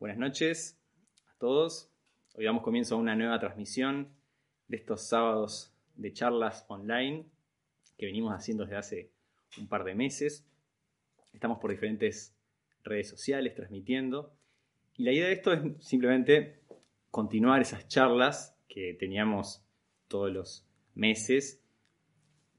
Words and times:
Buenas 0.00 0.16
noches 0.16 0.80
a 1.30 1.36
todos. 1.36 1.92
Hoy 2.32 2.46
damos 2.46 2.62
comienzo 2.62 2.94
a 2.94 2.98
una 2.98 3.14
nueva 3.14 3.38
transmisión 3.38 4.08
de 4.66 4.78
estos 4.78 5.06
sábados 5.06 5.74
de 5.94 6.10
charlas 6.14 6.64
online 6.68 7.26
que 7.98 8.06
venimos 8.06 8.32
haciendo 8.32 8.64
desde 8.64 8.78
hace 8.78 9.10
un 9.58 9.68
par 9.68 9.84
de 9.84 9.94
meses. 9.94 10.46
Estamos 11.34 11.58
por 11.58 11.70
diferentes 11.70 12.34
redes 12.82 13.10
sociales 13.10 13.54
transmitiendo. 13.54 14.32
Y 14.96 15.04
la 15.04 15.12
idea 15.12 15.26
de 15.26 15.34
esto 15.34 15.52
es 15.52 15.60
simplemente 15.86 16.62
continuar 17.10 17.60
esas 17.60 17.86
charlas 17.86 18.56
que 18.68 18.96
teníamos 18.98 19.62
todos 20.08 20.32
los 20.32 20.66
meses, 20.94 21.62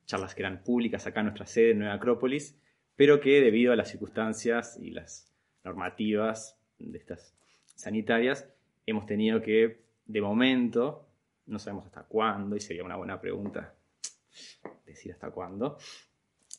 charlas 0.06 0.36
que 0.36 0.44
eran 0.44 0.64
públicas 0.64 1.08
acá 1.08 1.22
en 1.22 1.26
nuestra 1.26 1.48
sede 1.48 1.72
en 1.72 1.80
Nueva 1.80 1.96
Acrópolis, 1.96 2.56
pero 2.96 3.20
que 3.20 3.42
debido 3.42 3.74
a 3.74 3.76
las 3.76 3.90
circunstancias 3.90 4.78
y 4.80 4.92
las 4.92 5.34
normativas 5.64 6.61
de 6.86 6.98
estas 6.98 7.36
sanitarias, 7.76 8.48
hemos 8.86 9.06
tenido 9.06 9.42
que, 9.42 9.84
de 10.06 10.22
momento, 10.22 11.08
no 11.46 11.60
sabemos 11.60 11.86
hasta 11.86 12.04
cuándo, 12.04 12.56
y 12.56 12.60
sería 12.60 12.84
una 12.84 12.96
buena 12.96 13.20
pregunta 13.20 13.74
decir 14.86 15.12
hasta 15.12 15.32
cuándo, 15.32 15.78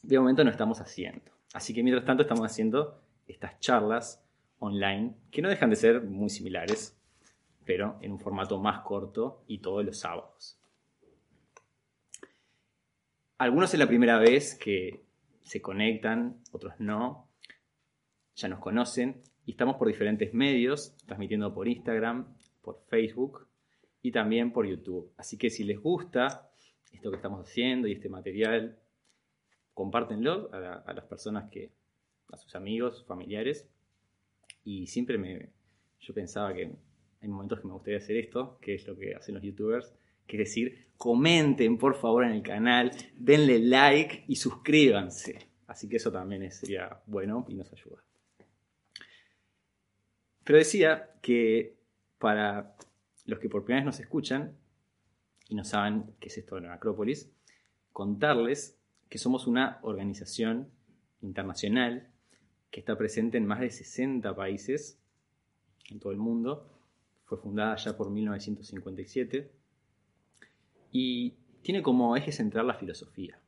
de 0.03 0.19
momento 0.19 0.45
no 0.45 0.51
estamos 0.51 0.81
haciendo. 0.81 1.31
Así 1.55 1.75
que 1.75 1.83
mientras 1.83 2.05
tanto 2.05 2.23
estamos 2.23 2.45
haciendo 2.45 3.01
estas 3.27 3.59
charlas 3.61 4.25
online, 4.59 5.15
que 5.31 5.43
no 5.43 5.49
dejan 5.49 5.71
de 5.71 5.77
ser 5.77 6.03
muy 6.03 6.31
similares, 6.31 6.97
pero 7.65 7.99
en 8.01 8.13
un 8.13 8.19
formato 8.19 8.59
más 8.59 8.81
corto 8.81 9.45
y 9.47 9.59
todos 9.59 9.85
los 9.85 9.99
sábados. 9.99 10.59
Algunos 13.39 13.73
es 13.73 13.79
la 13.79 13.89
primera 13.89 14.19
vez 14.19 14.55
que 14.55 15.05
se 15.43 15.61
conectan, 15.61 16.41
otros 16.53 16.75
no, 16.79 17.29
ya 18.37 18.49
nos 18.49 18.61
conocen 18.61 19.23
y 19.45 19.53
estamos 19.53 19.77
por 19.77 19.89
diferentes 19.89 20.33
medios, 20.35 20.97
transmitiendo 21.07 21.53
por 21.53 21.69
Instagram, 21.69 22.35
por 22.61 22.81
Facebook 22.89 23.47
y 24.01 24.13
también 24.13 24.53
por 24.53 24.67
YouTube. 24.67 25.13
Así 25.17 25.37
que 25.37 25.51
si 25.51 25.65
les 25.65 25.81
gusta 25.81 26.51
esto 26.93 27.11
que 27.11 27.17
estamos 27.17 27.49
haciendo 27.49 27.89
y 27.89 27.93
este 27.93 28.09
material, 28.09 28.79
compártenlo 29.75 30.51
a, 30.53 30.93
las 30.93 31.05
personas 31.07 31.51
que, 31.51 31.73
a 32.31 32.37
sus 32.37 32.55
amigos, 32.55 33.05
familiares. 33.07 33.69
Y 34.65 34.87
siempre 34.87 35.19
me, 35.19 35.51
yo 36.01 36.15
pensaba 36.15 36.53
que 36.55 36.73
hay 37.21 37.29
momentos 37.29 37.61
que 37.61 37.67
me 37.67 37.73
gustaría 37.73 37.99
hacer 37.99 38.17
esto, 38.17 38.59
que 38.61 38.75
es 38.75 38.87
lo 38.87 38.97
que 38.97 39.15
hacen 39.15 39.35
los 39.35 39.43
youtubers, 39.43 39.95
que 40.27 40.37
es 40.37 40.49
decir, 40.49 40.87
comenten 40.97 41.79
por 41.79 41.97
favor 41.97 42.25
en 42.25 42.33
el 42.33 42.43
canal, 42.43 42.93
denle 43.17 43.59
like 43.59 44.25
y 44.29 44.37
suscríbanse. 44.37 45.51
Así 45.67 45.89
que 45.89 45.97
eso 45.97 46.13
también 46.13 46.49
sería 46.51 47.01
bueno 47.07 47.45
y 47.49 47.55
nos 47.55 47.73
ayuda. 47.73 48.03
Pero 50.45 50.59
decía 50.59 51.11
que 51.21 51.77
para 52.19 52.77
los 53.27 53.39
que 53.39 53.49
por 53.49 53.65
primera 53.65 53.85
vez 53.85 53.87
nos 53.87 54.01
escuchan 54.01 54.57
y 55.49 55.55
no 55.55 55.65
saben 55.65 56.15
qué 56.19 56.29
es 56.29 56.39
esto 56.39 56.57
de 56.57 56.63
la 56.63 56.75
Acrópolis, 56.75 57.31
contarles 57.93 58.79
que 59.09 59.19
somos 59.19 59.47
una 59.47 59.79
organización 59.83 60.71
internacional 61.21 62.09
que 62.71 62.81
está 62.81 62.97
presente 62.97 63.39
en 63.39 63.47
más 63.47 63.61
de 63.61 63.71
60 63.71 64.35
países 64.35 64.99
en 65.91 66.01
todo 66.01 66.13
el 66.13 66.19
mundo. 66.19 66.69
Fue 67.25 67.39
fundada 67.39 67.77
ya 67.77 67.97
por 67.97 68.11
1957 68.11 69.53
y 70.91 71.35
tiene 71.63 71.83
como 71.83 72.17
eje 72.17 72.33
central 72.33 72.67
la 72.67 72.75
filosofía. 72.75 73.39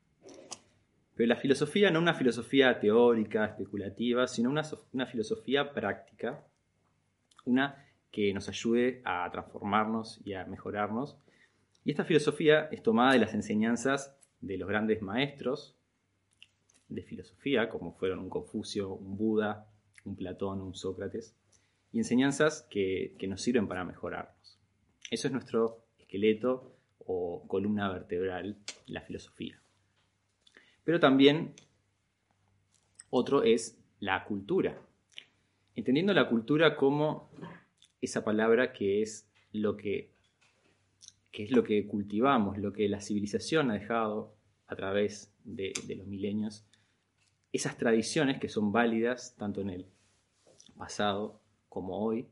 Pero 1.15 1.29
la 1.29 1.37
filosofía 1.37 1.91
no 1.91 2.01
una 2.01 2.15
filosofía 2.15 2.79
teórica, 2.79 3.47
especulativa, 3.47 4.27
sino 4.27 4.51
una, 4.51 4.63
una 4.93 5.07
filosofía 5.07 5.73
práctica 5.73 6.45
una 7.45 7.85
que 8.11 8.33
nos 8.33 8.49
ayude 8.49 9.03
a 9.05 9.29
transformarnos 9.31 10.21
y 10.25 10.35
a 10.35 10.45
mejorarnos. 10.45 11.17
Y 11.85 11.91
esta 11.91 12.05
filosofía 12.05 12.69
es 12.71 12.83
tomada 12.83 13.13
de 13.13 13.19
las 13.19 13.35
enseñanzas 13.35 14.17
de 14.41 14.57
los 14.57 14.69
grandes 14.69 15.03
maestros 15.03 15.77
de 16.89 17.03
filosofía, 17.03 17.69
como 17.69 17.93
fueron 17.93 18.21
un 18.21 18.31
Confucio, 18.31 18.95
un 18.95 19.17
Buda, 19.17 19.69
un 20.05 20.17
Platón, 20.17 20.61
un 20.61 20.75
Sócrates, 20.75 21.37
y 21.93 21.99
enseñanzas 21.99 22.67
que, 22.71 23.17
que 23.19 23.27
nos 23.27 23.43
sirven 23.43 23.69
para 23.69 23.85
mejorarnos. 23.85 24.59
Eso 25.11 25.29
es 25.29 25.33
nuestro 25.33 25.85
esqueleto 25.99 26.77
o 27.07 27.47
columna 27.49 27.91
vertebral, 27.91 28.59
la 28.87 29.01
filosofía. 29.01 29.61
Pero 30.85 31.01
también 31.01 31.55
otro 33.11 33.43
es 33.43 33.79
la 34.01 34.25
cultura, 34.25 34.79
entendiendo 35.75 36.13
la 36.13 36.29
cultura 36.29 36.77
como 36.77 37.31
esa 38.01 38.25
palabra 38.25 38.73
que 38.73 39.03
es 39.03 39.29
lo 39.53 39.77
que, 39.77 40.11
es 41.33 41.51
lo 41.51 41.65
que 41.65 41.87
cultivamos, 41.87 42.59
lo 42.59 42.73
que 42.73 42.89
la 42.89 43.01
civilización 43.01 43.71
ha 43.71 43.75
dejado 43.75 44.35
a 44.67 44.77
través 44.77 45.33
de, 45.45 45.73
de 45.87 45.97
los 45.97 46.07
milenios, 46.07 46.65
esas 47.53 47.77
tradiciones 47.77 48.39
que 48.39 48.49
son 48.49 48.73
válidas 48.73 49.37
tanto 49.37 49.61
en 49.61 49.71
el 49.71 49.87
pasado 50.77 51.41
como 51.69 51.99
hoy 51.99 52.27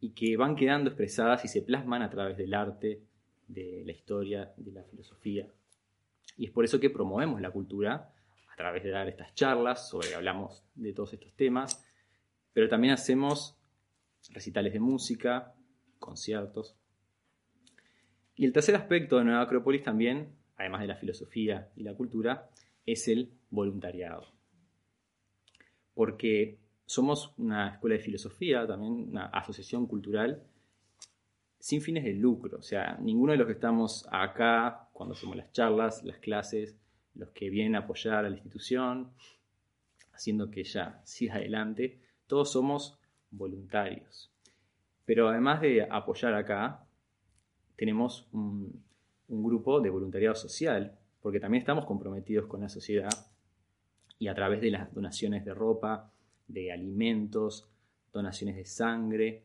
y 0.00 0.10
que 0.10 0.36
van 0.36 0.54
quedando 0.54 0.90
expresadas 0.90 1.44
y 1.44 1.48
se 1.48 1.62
plasman 1.62 2.02
a 2.02 2.10
través 2.10 2.36
del 2.36 2.54
arte, 2.54 3.02
de 3.48 3.82
la 3.84 3.92
historia, 3.92 4.52
de 4.56 4.72
la 4.72 4.84
filosofía. 4.84 5.48
Y 6.36 6.46
es 6.46 6.52
por 6.52 6.64
eso 6.64 6.78
que 6.78 6.90
promovemos 6.90 7.40
la 7.40 7.50
cultura 7.50 8.12
a 8.52 8.56
través 8.56 8.84
de 8.84 8.90
dar 8.90 9.08
estas 9.08 9.34
charlas 9.34 9.88
sobre 9.88 10.14
hablamos 10.14 10.62
de 10.74 10.92
todos 10.92 11.12
estos 11.14 11.32
temas 11.34 11.87
pero 12.52 12.68
también 12.68 12.94
hacemos 12.94 13.56
recitales 14.30 14.72
de 14.72 14.80
música, 14.80 15.54
conciertos. 15.98 16.76
Y 18.34 18.44
el 18.44 18.52
tercer 18.52 18.76
aspecto 18.76 19.18
de 19.18 19.24
Nueva 19.24 19.42
Acrópolis 19.42 19.82
también, 19.82 20.34
además 20.56 20.80
de 20.82 20.86
la 20.88 20.96
filosofía 20.96 21.70
y 21.76 21.82
la 21.82 21.94
cultura, 21.94 22.48
es 22.86 23.08
el 23.08 23.32
voluntariado. 23.50 24.26
Porque 25.94 26.58
somos 26.86 27.34
una 27.36 27.74
escuela 27.74 27.96
de 27.96 28.02
filosofía, 28.02 28.66
también 28.66 28.92
una 28.92 29.26
asociación 29.26 29.86
cultural 29.86 30.42
sin 31.58 31.82
fines 31.82 32.04
de 32.04 32.14
lucro. 32.14 32.58
O 32.58 32.62
sea, 32.62 32.96
ninguno 33.00 33.32
de 33.32 33.38
los 33.38 33.46
que 33.46 33.54
estamos 33.54 34.06
acá, 34.10 34.88
cuando 34.92 35.14
hacemos 35.14 35.36
las 35.36 35.52
charlas, 35.52 36.04
las 36.04 36.18
clases, 36.18 36.78
los 37.14 37.30
que 37.30 37.50
vienen 37.50 37.74
a 37.74 37.80
apoyar 37.80 38.24
a 38.24 38.30
la 38.30 38.36
institución, 38.36 39.12
haciendo 40.12 40.50
que 40.50 40.60
ella 40.60 41.00
siga 41.04 41.34
adelante, 41.34 42.00
todos 42.28 42.52
somos 42.52 43.00
voluntarios. 43.30 44.30
Pero 45.04 45.28
además 45.28 45.60
de 45.60 45.82
apoyar 45.90 46.34
acá, 46.34 46.86
tenemos 47.76 48.28
un, 48.32 48.84
grupo 49.26 49.80
de 49.80 49.90
voluntariado 49.90 50.34
social, 50.34 50.96
porque 51.20 51.40
también 51.40 51.60
estamos 51.60 51.84
comprometidos 51.84 52.46
con 52.46 52.60
la 52.60 52.68
sociedad 52.68 53.10
y 54.18 54.28
a 54.28 54.34
través 54.34 54.60
de 54.60 54.70
las 54.70 54.92
donaciones 54.94 55.44
de 55.44 55.52
ropa, 55.52 56.10
de 56.46 56.72
alimentos, 56.72 57.68
donaciones 58.12 58.56
de 58.56 58.64
sangre, 58.64 59.42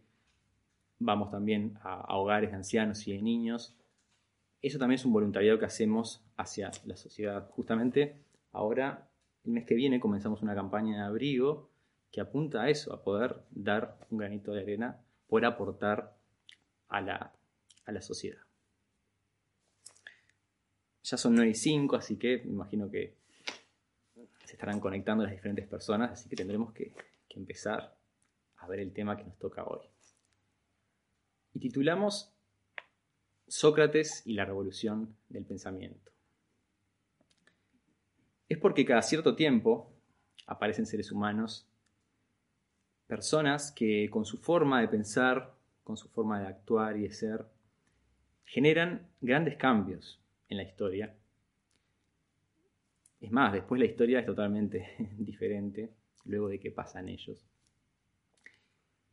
vamos 1.00 1.32
también 1.32 1.78
a, 1.82 2.16
hogares 2.18 2.52
de 2.52 2.58
ancianos 2.58 3.08
y 3.08 3.14
de 3.14 3.22
niños. 3.22 3.76
Eso 4.62 4.80
también 4.80 5.00
es 5.00 5.06
un 5.06 5.14
voluntariado 5.14 5.60
que 5.60 5.66
hacemos 5.66 6.24
hacia 6.38 6.72
la 6.86 6.96
sociedad. 6.96 7.50
Justamente 7.52 8.16
ahora, 8.54 9.10
el 9.46 9.52
mes 9.52 9.66
que 9.66 9.76
viene, 9.76 10.00
comenzamos 10.00 10.42
una 10.42 10.56
campaña 10.56 10.98
de 10.98 11.04
abrigo 11.04 11.73
que 12.14 12.22
apunta 12.22 12.62
a 12.62 12.70
eso, 12.70 12.94
a 12.94 13.04
poder 13.04 13.42
dar 13.50 13.98
un 14.12 14.20
granito 14.20 14.52
de 14.52 14.62
arena, 14.62 15.02
poder 15.28 15.46
aportar 15.46 16.16
a 16.88 17.02
la, 17.02 17.34
a 17.86 17.92
la 17.92 18.02
sociedad. 18.04 18.40
Ya 21.04 21.18
son 21.18 21.34
9 21.34 21.50
y 21.50 21.56
5, 21.56 21.96
así 21.96 22.18
que 22.18 22.44
me 22.46 22.52
imagino 22.52 22.92
que 22.92 23.16
se 24.46 24.54
estarán 24.54 24.80
conectando 24.80 25.24
las 25.24 25.34
diferentes 25.34 25.68
personas, 25.68 26.12
así 26.12 26.30
que 26.30 26.36
tendremos 26.36 26.72
que 26.72 26.94
empezar 27.32 27.98
a 28.58 28.68
ver 28.68 28.80
el 28.80 28.94
tema 28.94 29.18
que 29.18 29.24
nos 29.24 29.40
toca 29.40 29.64
hoy. 29.64 29.82
Y 31.56 31.60
titulamos 31.60 32.32
Sócrates 33.48 34.22
y 34.26 34.34
la 34.34 34.46
revolución 34.46 35.18
del 35.30 35.46
pensamiento. 35.46 36.12
Es 38.48 38.60
porque 38.60 38.86
cada 38.86 39.02
cierto 39.02 39.36
tiempo 39.36 39.92
aparecen 40.46 40.86
seres 40.86 41.12
humanos 41.12 41.68
personas 43.14 43.72
que 43.72 44.10
con 44.10 44.26
su 44.26 44.40
forma 44.40 44.82
de 44.82 44.88
pensar, 44.88 45.54
con 45.84 45.98
su 45.98 46.10
forma 46.10 46.40
de 46.40 46.48
actuar 46.48 46.98
y 46.98 47.04
de 47.04 47.12
ser, 47.12 47.46
generan 48.44 49.08
grandes 49.22 49.56
cambios 49.56 50.20
en 50.50 50.58
la 50.58 50.64
historia. 50.64 51.16
Es 53.22 53.32
más, 53.32 53.54
después 53.54 53.78
la 53.78 53.86
historia 53.86 54.20
es 54.20 54.26
totalmente 54.26 54.96
diferente 55.20 55.92
luego 56.26 56.50
de 56.50 56.60
que 56.60 56.72
pasan 56.72 57.08
ellos. 57.08 57.46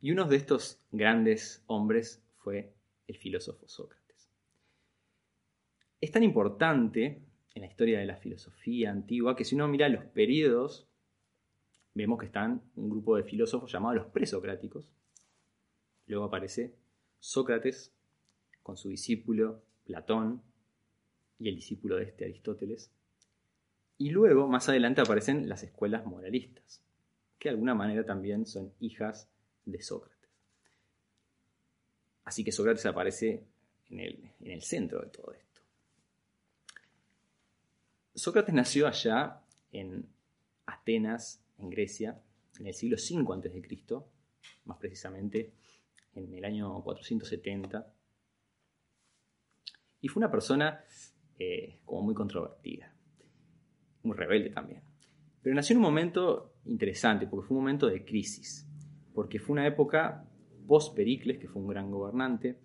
Y 0.01 0.09
uno 0.09 0.25
de 0.25 0.37
estos 0.37 0.81
grandes 0.91 1.63
hombres 1.67 2.23
fue 2.37 2.73
el 3.05 3.17
filósofo 3.17 3.67
Sócrates. 3.67 4.31
Es 5.99 6.09
tan 6.09 6.23
importante 6.23 7.21
en 7.53 7.61
la 7.61 7.67
historia 7.67 7.99
de 7.99 8.07
la 8.07 8.17
filosofía 8.17 8.89
antigua 8.89 9.35
que 9.35 9.45
si 9.45 9.53
uno 9.53 9.67
mira 9.67 9.89
los 9.89 10.05
periodos, 10.05 10.90
vemos 11.93 12.19
que 12.19 12.25
están 12.25 12.61
un 12.75 12.89
grupo 12.89 13.15
de 13.15 13.23
filósofos 13.23 13.71
llamados 13.71 13.97
los 13.97 14.07
presocráticos. 14.07 14.91
Luego 16.07 16.25
aparece 16.25 16.75
Sócrates 17.19 17.93
con 18.63 18.77
su 18.77 18.89
discípulo 18.89 19.61
Platón 19.85 20.41
y 21.39 21.49
el 21.49 21.55
discípulo 21.55 21.97
de 21.97 22.03
este 22.03 22.25
Aristóteles. 22.25 22.91
Y 23.97 24.09
luego, 24.09 24.47
más 24.47 24.69
adelante, 24.69 25.01
aparecen 25.01 25.47
las 25.47 25.63
escuelas 25.63 26.05
moralistas, 26.05 26.83
que 27.37 27.49
de 27.49 27.53
alguna 27.53 27.75
manera 27.75 28.05
también 28.05 28.45
son 28.45 28.73
hijas 28.79 29.29
de 29.65 29.81
Sócrates. 29.81 30.29
Así 32.23 32.43
que 32.43 32.51
Sócrates 32.51 32.85
aparece 32.85 33.43
en 33.89 33.99
el, 33.99 34.31
en 34.39 34.51
el 34.51 34.61
centro 34.61 35.01
de 35.01 35.09
todo 35.09 35.33
esto. 35.33 35.61
Sócrates 38.15 38.53
nació 38.53 38.87
allá 38.87 39.41
en 39.71 40.07
Atenas, 40.65 41.41
en 41.61 41.69
Grecia, 41.69 42.21
en 42.59 42.67
el 42.67 42.73
siglo 42.73 42.97
V 42.97 43.33
a.C., 43.33 43.95
más 44.65 44.77
precisamente 44.77 45.53
en 46.13 46.33
el 46.33 46.45
año 46.45 46.81
470. 46.83 47.93
Y 50.01 50.07
fue 50.07 50.21
una 50.21 50.31
persona 50.31 50.83
eh, 51.37 51.79
como 51.85 52.03
muy 52.03 52.13
controvertida, 52.13 52.93
muy 54.03 54.15
rebelde 54.15 54.49
también. 54.49 54.81
Pero 55.41 55.55
nació 55.55 55.73
en 55.73 55.77
un 55.77 55.83
momento 55.83 56.55
interesante, 56.65 57.27
porque 57.27 57.47
fue 57.47 57.57
un 57.57 57.63
momento 57.63 57.87
de 57.87 58.03
crisis, 58.03 58.67
porque 59.13 59.39
fue 59.39 59.53
una 59.53 59.67
época 59.67 60.27
post-Pericles, 60.67 61.39
que 61.39 61.47
fue 61.47 61.61
un 61.61 61.67
gran 61.67 61.91
gobernante, 61.91 62.59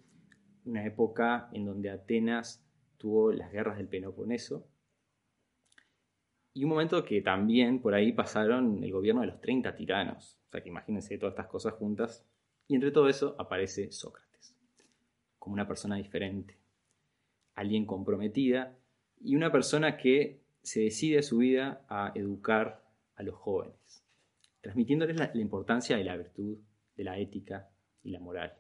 una 0.65 0.85
época 0.85 1.49
en 1.53 1.65
donde 1.65 1.91
Atenas 1.91 2.65
tuvo 2.99 3.33
las 3.33 3.53
guerras 3.53 3.79
del 3.79 3.89
Peloponeso, 3.89 4.67
y 6.57 6.65
un 6.65 6.71
momento 6.71 7.05
que 7.05 7.21
también 7.21 7.83
por 7.83 7.93
ahí 7.93 8.13
pasaron 8.13 8.83
el 8.83 8.91
gobierno 8.91 9.21
de 9.21 9.27
los 9.27 9.43
30 9.43 9.77
tiranos. 9.77 10.39
O 10.49 10.51
sea 10.53 10.63
que 10.63 10.71
imagínense 10.71 11.19
todas 11.19 11.35
estas 11.35 11.49
cosas 11.49 11.75
juntas. 11.75 12.25
Y 12.67 12.75
entre 12.75 12.91
todo 12.93 13.11
eso 13.11 13.37
aparece 13.39 13.93
Sócrates, 13.93 14.57
como 15.39 15.53
una 15.53 15.69
persona 15.69 15.97
diferente, 15.97 16.57
alguien 17.57 17.85
comprometida 17.85 18.75
y 19.21 19.37
una 19.37 19.53
persona 19.53 19.99
que 19.99 20.41
se 20.63 20.81
decide 20.81 21.23
su 21.23 21.39
vida 21.39 21.85
a 21.91 22.13
educar 22.15 22.83
a 23.17 23.23
los 23.23 23.35
jóvenes, 23.35 24.03
transmitiéndoles 24.63 25.19
la, 25.19 25.31
importancia 25.35 25.99
de 25.99 26.05
la 26.05 26.17
virtud, 26.17 26.57
de 26.97 27.05
la 27.05 27.19
ética 27.19 27.69
y 28.03 28.13
la 28.13 28.19
moral. 28.19 28.55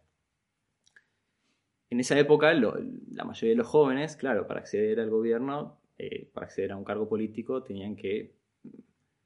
En 1.88 2.00
esa 2.00 2.18
época, 2.18 2.52
la 2.52 3.24
mayoría 3.24 3.54
de 3.54 3.56
los 3.56 3.66
jóvenes, 3.66 4.16
claro, 4.16 4.46
para 4.46 4.60
acceder 4.60 5.00
al 5.00 5.08
gobierno 5.08 5.78
eh, 5.98 6.28
para 6.32 6.46
acceder 6.46 6.72
a 6.72 6.76
un 6.76 6.84
cargo 6.84 7.08
político 7.08 7.62
tenían 7.62 7.96
que 7.96 8.34
mm, 8.62 8.68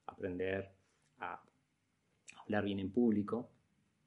aprender 0.06 0.70
a 1.19 1.43
hablar 2.43 2.64
bien 2.64 2.78
en 2.78 2.90
público 2.90 3.50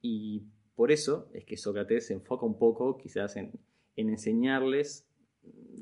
y 0.00 0.42
por 0.74 0.90
eso 0.90 1.28
es 1.32 1.44
que 1.44 1.56
Sócrates 1.56 2.06
se 2.06 2.14
enfoca 2.14 2.46
un 2.46 2.58
poco 2.58 2.96
quizás 2.96 3.36
en, 3.36 3.52
enseñarles 3.96 5.06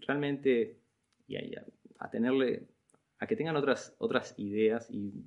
realmente 0.06 0.76
y 1.26 1.36
a, 1.36 2.10
tenerle 2.10 2.66
a 3.18 3.26
que 3.26 3.36
tengan 3.36 3.56
otras, 3.56 3.94
otras 3.98 4.34
ideas 4.38 4.88
y, 4.90 5.24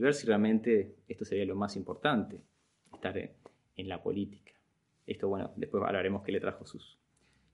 ver 0.00 0.14
si 0.14 0.26
realmente 0.26 0.96
esto 1.06 1.24
sería 1.24 1.44
lo 1.44 1.54
más 1.54 1.76
importante, 1.76 2.40
estar 2.92 3.16
en, 3.16 3.88
la 3.88 4.02
política. 4.02 4.52
Esto, 5.06 5.28
bueno, 5.28 5.52
después 5.54 5.82
hablaremos 5.84 6.24
que 6.24 6.32
le 6.32 6.40
trajo 6.40 6.66
sus, 6.66 6.98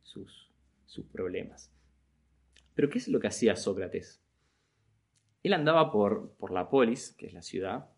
sus, 0.02 0.50
sus 0.86 1.04
problemas. 1.06 1.70
Pero 2.80 2.88
¿qué 2.88 2.96
es 2.96 3.08
lo 3.08 3.20
que 3.20 3.26
hacía 3.26 3.56
Sócrates? 3.56 4.22
Él 5.42 5.52
andaba 5.52 5.92
por, 5.92 6.30
por 6.38 6.50
la 6.50 6.70
polis, 6.70 7.12
que 7.12 7.26
es 7.26 7.34
la 7.34 7.42
ciudad, 7.42 7.90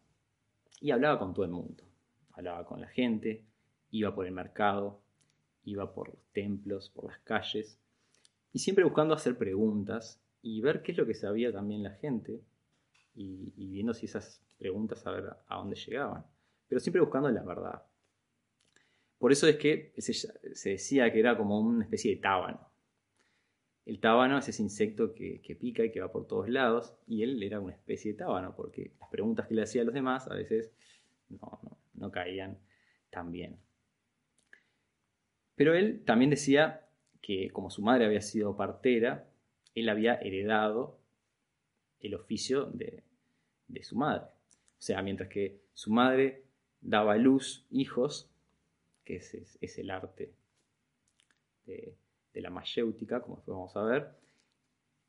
y 0.81 0.91
hablaba 0.91 1.21
con 1.21 1.35
todo 1.35 1.45
el 1.45 1.53
mundo. 1.53 1.85
Hablaba 2.33 2.67
con 2.67 2.81
la 2.81 2.89
gente, 2.89 3.45
iba 3.93 4.13
por 4.13 4.27
el 4.27 4.33
mercado, 4.33 5.01
iba 5.63 5.95
por 5.95 6.09
los 6.09 6.19
templos, 6.33 6.91
por 6.91 7.05
las 7.05 7.21
calles, 7.21 7.79
y 8.53 8.59
siempre 8.59 8.83
buscando 8.83 9.15
hacer 9.15 9.39
preguntas 9.39 10.21
y 10.43 10.61
ver 10.61 10.83
qué 10.83 10.91
es 10.91 10.99
lo 10.99 11.07
que 11.07 11.15
sabía 11.15 11.53
también 11.53 11.85
la 11.85 11.93
gente, 11.93 12.43
y, 13.15 13.53
viendo 13.69 13.95
si 13.95 14.07
esas 14.07 14.43
preguntas 14.59 15.07
a 15.07 15.13
ver 15.13 15.31
a 15.47 15.57
dónde 15.59 15.77
llegaban, 15.77 16.27
pero 16.67 16.81
siempre 16.81 17.03
buscando 17.03 17.31
la 17.31 17.45
verdad. 17.45 17.85
Por 19.17 19.31
eso 19.31 19.47
es 19.47 19.59
que 19.59 19.95
se, 19.99 20.13
se 20.13 20.71
decía 20.71 21.13
que 21.13 21.21
era 21.21 21.37
como 21.37 21.61
una 21.61 21.85
especie 21.85 22.17
de 22.17 22.21
tábano. 22.21 22.72
El 23.85 23.99
tábano 23.99 24.39
es 24.39 24.49
ese 24.49 24.63
insecto 24.63 25.13
que, 25.15 25.57
pica 25.59 25.85
y 25.85 25.91
que 25.91 26.01
va 26.01 26.13
por 26.13 26.27
todos 26.27 26.49
lados, 26.49 26.95
y 27.07 27.23
él 27.25 27.43
era 27.43 27.59
una 27.59 27.73
especie 27.73 28.13
de 28.13 28.19
tábano, 28.19 28.55
porque 28.55 28.93
las 29.01 29.09
preguntas 29.11 29.49
que 29.49 29.55
le 29.55 29.63
hacía 29.63 29.83
a 29.83 29.85
los 29.85 29.95
demás 29.95 30.29
a 30.29 30.35
veces 30.35 30.73
no, 31.95 32.11
caían 32.13 32.59
tan 33.11 33.33
bien. 33.33 33.59
Pero 35.57 35.75
él 35.75 36.05
también 36.05 36.31
decía 36.31 36.87
que 37.21 37.51
como 37.51 37.71
su 37.71 37.83
madre 37.83 38.07
había 38.07 38.21
sido 38.21 38.57
partera, 38.57 39.29
él 39.75 39.89
había 39.89 40.15
heredado 40.15 40.99
el 42.01 42.15
oficio 42.15 42.67
de, 42.67 43.03
su 43.83 43.97
madre. 43.97 44.27
O 44.79 44.83
sea, 44.83 45.03
mientras 45.03 45.29
que 45.29 45.61
su 45.75 45.91
madre 45.91 46.45
daba 46.81 47.15
a 47.15 47.17
luz 47.17 47.67
hijos, 47.71 48.31
que 49.05 49.17
es 49.17 49.79
el 49.79 49.91
arte 49.91 50.33
de, 51.67 51.97
de 52.33 52.41
la 52.41 52.51
mayéutica, 52.51 53.21
como 53.21 53.37
después 53.37 53.55
vamos 53.55 53.77
a 53.77 53.83
ver, 53.85 54.09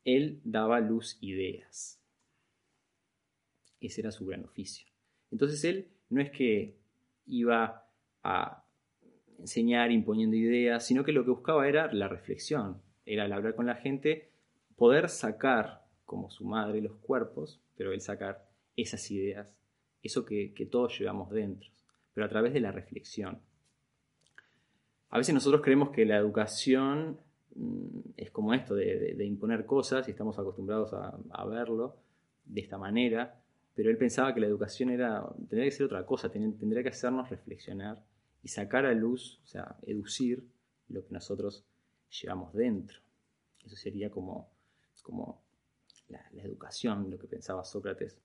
él 0.04 0.40
daba 0.44 0.80
luz 0.80 1.18
ideas. 1.20 2.00
Ese 3.80 4.00
era 4.00 4.10
su 4.10 4.26
gran 4.26 4.44
oficio. 4.44 4.86
Entonces 5.30 5.64
él 5.64 5.88
no 6.10 6.20
es 6.20 6.30
que 6.30 6.76
iba 7.26 7.88
a 8.22 8.64
enseñar 9.38 9.90
imponiendo 9.90 10.36
ideas, 10.36 10.86
sino 10.86 11.04
que 11.04 11.12
lo 11.12 11.24
que 11.24 11.30
buscaba 11.30 11.68
era 11.68 11.92
la 11.92 12.08
reflexión, 12.08 12.80
era 13.04 13.24
al 13.24 13.32
hablar 13.32 13.54
con 13.54 13.66
la 13.66 13.74
gente, 13.76 14.30
poder 14.76 15.08
sacar, 15.08 15.84
como 16.04 16.30
su 16.30 16.44
madre, 16.44 16.80
los 16.80 16.96
cuerpos, 16.96 17.60
pero 17.76 17.92
él 17.92 18.00
sacar 18.00 18.46
esas 18.76 19.10
ideas, 19.10 19.56
eso 20.02 20.24
que, 20.24 20.52
que 20.54 20.66
todos 20.66 20.98
llevamos 20.98 21.30
dentro, 21.30 21.70
pero 22.12 22.26
a 22.26 22.28
través 22.28 22.52
de 22.52 22.60
la 22.60 22.72
reflexión. 22.72 23.40
A 25.14 25.18
veces 25.18 25.32
nosotros 25.32 25.62
creemos 25.62 25.90
que 25.90 26.04
la 26.04 26.16
educación 26.16 27.20
mm, 27.54 28.00
es 28.16 28.32
como 28.32 28.52
esto 28.52 28.74
de, 28.74 29.24
imponer 29.24 29.64
cosas 29.64 30.08
y 30.08 30.10
estamos 30.10 30.40
acostumbrados 30.40 30.92
a, 30.92 31.44
verlo 31.44 31.94
de 32.44 32.60
esta 32.60 32.78
manera, 32.78 33.40
pero 33.76 33.90
él 33.90 33.96
pensaba 33.96 34.34
que 34.34 34.40
la 34.40 34.48
educación 34.48 34.90
era, 34.90 35.24
tendría 35.48 35.66
que 35.66 35.70
ser 35.70 35.86
otra 35.86 36.04
cosa, 36.04 36.32
tendría 36.32 36.82
que 36.82 36.88
hacernos 36.88 37.30
reflexionar 37.30 38.02
y 38.42 38.48
sacar 38.48 38.86
a 38.86 38.92
luz, 38.92 39.40
o 39.44 39.46
sea, 39.46 39.76
educir 39.82 40.42
lo 40.88 41.06
que 41.06 41.12
nosotros 41.12 41.64
llevamos 42.20 42.52
dentro. 42.52 42.98
Eso 43.64 43.76
sería 43.76 44.10
como, 44.10 44.50
la, 46.08 46.28
educación, 46.42 47.08
lo 47.08 47.20
que 47.20 47.28
pensaba 47.28 47.62
Sócrates 47.62 48.18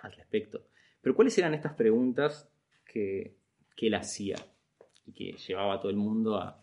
al 0.00 0.10
respecto. 0.14 0.66
Pero 1.00 1.14
¿cuáles 1.14 1.38
eran 1.38 1.54
estas 1.54 1.74
preguntas 1.74 2.50
que, 2.84 3.36
que 3.76 3.86
él 3.86 3.94
hacía? 3.94 4.36
Y 5.06 5.12
que 5.12 5.32
llevaba 5.32 5.74
a 5.74 5.80
todo 5.80 5.90
el 5.90 5.96
mundo 5.96 6.36
a, 6.36 6.62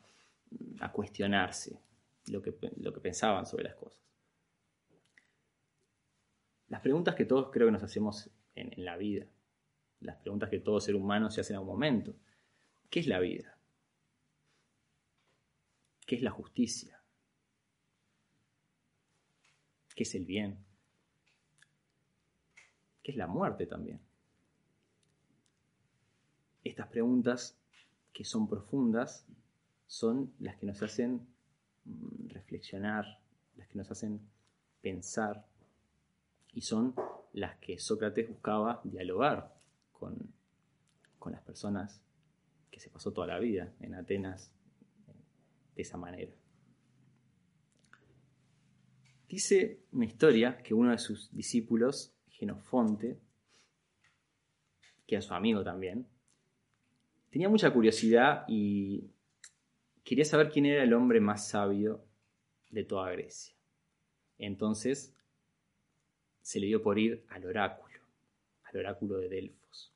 cuestionarse 0.92 1.80
lo 2.28 2.42
que, 2.42 2.54
lo 2.78 2.94
que 2.94 3.00
pensaban 3.00 3.46
sobre 3.46 3.64
las 3.64 3.76
cosas. 3.76 4.00
Las 6.68 6.82
preguntas 6.82 7.16
que 7.16 7.26
todos 7.26 7.50
creo 7.52 7.68
que 7.68 7.72
nos 7.72 7.84
hacemos 7.84 8.30
en, 8.54 8.72
en 8.74 8.86
la 8.86 8.98
vida, 8.98 9.26
las 10.02 10.18
preguntas 10.18 10.50
que 10.50 10.60
todo 10.60 10.80
ser 10.80 10.96
humano 10.96 11.32
se 11.32 11.42
hace 11.42 11.54
en 11.54 11.58
algún 11.58 11.74
momento. 11.74 12.14
¿Qué 12.90 13.00
es 13.00 13.08
la 13.08 13.20
vida? 13.20 13.58
¿Qué 16.06 16.16
es 16.16 16.22
la 16.22 16.32
justicia? 16.32 17.02
¿Qué 19.96 20.04
es 20.04 20.16
el 20.16 20.26
bien? 20.26 20.58
¿Qué 23.02 23.12
es 23.12 23.18
la 23.18 23.28
muerte 23.28 23.66
también? 23.66 24.00
Estas 26.64 26.88
preguntas 26.88 27.58
que 28.14 28.24
son 28.24 28.48
profundas 28.48 29.26
son 29.88 30.34
las 30.40 30.56
que 30.58 30.66
nos 30.66 30.82
hacen 30.82 31.28
mm, 31.86 32.30
reflexionar, 32.30 33.06
las 33.56 33.68
que 33.68 33.78
nos 33.78 33.92
hacen 33.92 34.22
pensar 34.82 35.46
y 36.54 36.62
son 36.62 36.96
las 37.34 37.58
que 37.58 37.80
Sócrates 37.80 38.30
buscaba 38.30 38.82
dialogar 38.84 39.56
con, 39.92 40.34
con 41.20 41.32
las 41.32 41.42
personas 41.42 42.02
que 42.70 42.80
se 42.80 42.90
pasó 42.90 43.12
toda 43.12 43.28
la 43.28 43.40
vida 43.40 43.74
en 43.80 43.96
Atenas 43.96 44.52
de 45.76 45.82
esa 45.82 45.98
manera. 45.98 46.32
Dice 49.28 49.80
una 49.92 50.06
historia 50.06 50.58
que 50.62 50.76
uno 50.76 50.92
de 50.92 51.00
sus 51.00 51.36
discípulos, 51.36 52.14
Genofonte, 52.30 53.20
que 55.08 55.16
era 55.16 55.22
su 55.24 55.34
amigo 55.34 55.64
también, 55.64 56.08
tenía 57.34 57.50
mucha 57.50 57.74
curiosidad 57.74 58.46
y 58.48 59.10
quería 60.04 60.24
saber 60.24 60.52
quién 60.52 60.68
era 60.68 60.84
el 60.84 60.94
hombre 60.94 61.20
más 61.20 61.50
sabio 61.50 62.06
de 62.70 62.84
toda 62.84 63.12
Grecia. 63.12 63.56
Entonces 64.38 65.18
se 66.44 66.60
le 66.60 66.68
dio 66.68 66.84
por 66.84 67.00
ir 67.00 67.26
al 67.30 67.44
oráculo, 67.46 67.98
al 68.66 68.78
oráculo 68.78 69.18
de 69.18 69.30
Delfos, 69.30 69.92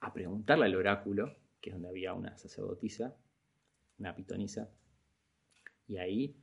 a 0.00 0.12
preguntarle 0.12 0.66
al 0.66 0.76
oráculo, 0.76 1.38
que 1.62 1.70
es 1.70 1.74
donde 1.74 1.88
había 1.88 2.12
una 2.12 2.36
sacerdotisa, 2.36 3.16
una 3.96 4.14
pitonisa, 4.14 4.68
y 5.88 5.96
ahí 5.96 6.36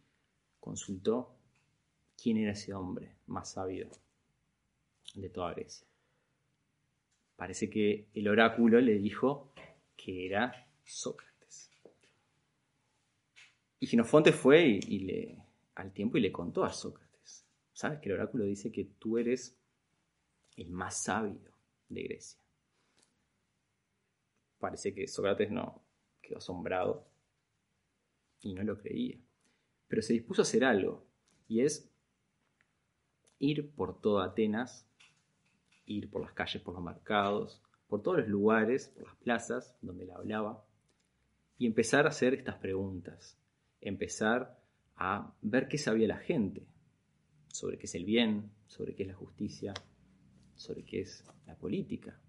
consultó 0.59 1.37
quién 2.19 2.37
era 2.37 2.53
ese 2.53 2.73
hombre 2.73 3.15
más 3.27 3.51
sabio 3.51 3.91
de 5.13 5.29
toda 5.29 5.53
Grecia. 5.53 5.88
Parece 7.39 7.69
que 7.69 8.09
el 8.15 8.27
oráculo 8.27 8.81
le 8.81 8.95
dijo 8.95 9.53
que 9.95 10.25
era 10.25 10.67
Sócrates. 10.83 11.71
Y 13.79 13.87
Genofonte 13.87 14.33
fue 14.33 14.67
y, 14.67 14.99
le, 14.99 15.41
al 15.75 15.93
tiempo 15.93 16.17
y 16.17 16.21
le 16.21 16.33
contó 16.33 16.65
a 16.65 16.73
Sócrates. 16.73 17.45
¿Sabes 17.71 18.01
que 18.01 18.09
el 18.09 18.15
oráculo 18.15 18.43
dice 18.43 18.73
que 18.73 18.83
tú 18.83 19.17
eres 19.17 19.57
el 20.57 20.69
más 20.69 21.01
sabio 21.01 21.53
de 21.87 22.03
Grecia? 22.03 22.41
Parece 24.59 24.93
que 24.93 25.07
Sócrates 25.07 25.49
no 25.49 25.81
quedó 26.21 26.39
asombrado 26.39 27.07
y 28.41 28.53
no 28.53 28.63
lo 28.63 28.77
creía. 28.77 29.17
Pero 29.87 30.01
se 30.01 30.11
dispuso 30.11 30.41
a 30.41 30.43
hacer 30.43 30.65
algo, 30.65 31.07
y 31.47 31.61
es 31.61 31.89
ir 33.39 33.71
por 33.71 34.01
toda 34.01 34.25
Atenas, 34.25 34.88
ir 35.89 36.09
por 36.09 36.21
las 36.21 36.33
calles, 36.33 36.61
por 36.61 36.75
los 36.75 36.83
mercados, 36.83 37.61
por 37.87 38.01
todos 38.01 38.19
los 38.19 38.27
lugares, 38.27 38.89
por 38.89 39.07
las 39.07 39.15
plazas 39.17 39.75
donde 39.81 40.05
le 40.05 40.13
hablaba, 40.13 40.63
y 41.57 41.65
empezar 41.65 42.05
a 42.05 42.09
hacer 42.09 42.33
estas 42.33 42.55
preguntas, 42.55 43.37
empezar 43.81 44.57
a 44.95 45.33
ver 45.41 45.67
qué 45.67 45.77
sabía 45.77 46.07
la 46.07 46.17
gente 46.17 46.65
sobre 47.47 47.77
qué 47.77 47.87
es 47.87 47.95
el 47.95 48.05
bien, 48.05 48.51
sobre 48.67 48.95
qué 48.95 49.03
es 49.03 49.09
la 49.09 49.15
justicia, 49.15 49.73
sobre 50.55 50.83
qué 50.85 51.01
es 51.01 51.25
la 51.47 51.55
política, 51.55 52.19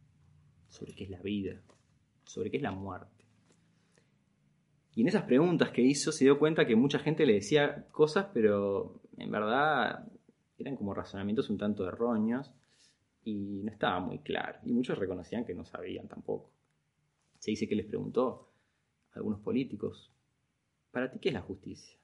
sobre 0.69 0.95
qué 0.95 1.05
es 1.05 1.11
la 1.11 1.21
vida, 1.21 1.61
sobre 2.25 2.50
qué 2.50 2.57
es 2.57 2.62
la 2.62 2.73
muerte. 2.73 3.25
Y 4.95 5.02
en 5.02 5.09
esas 5.09 5.25
preguntas 5.25 5.71
que 5.71 5.83
hizo 5.83 6.11
se 6.11 6.25
dio 6.25 6.38
cuenta 6.38 6.67
que 6.67 6.75
mucha 6.75 6.99
gente 6.99 7.26
le 7.26 7.35
decía 7.35 7.87
cosas, 7.93 8.26
pero 8.33 9.00
en 9.19 9.31
verdad 9.31 10.09
eran 10.59 10.76
como 10.76 10.95
razonamientos 10.95 11.50
un 11.50 11.59
tanto 11.59 11.87
erróneos 11.87 12.50
y 13.24 13.62
no 13.62 13.70
estaba 13.70 14.00
muy 14.00 14.18
claro. 14.20 14.58
Y 14.64 14.72
muchos 14.72 14.98
reconocían 14.98 15.44
que 15.44 15.54
no 15.54 15.64
sabían 15.64 16.08
tampoco. 16.08 16.50
Se 17.38 17.50
dice 17.50 17.68
que 17.68 17.76
les 17.76 17.86
preguntó 17.86 18.52
a 19.12 19.18
algunos 19.18 19.40
políticos, 19.40 20.12
¿para 20.90 21.10
ti 21.10 21.18
qué 21.18 21.28
es 21.30 21.34
la 21.34 21.42
justicia? 21.42 21.98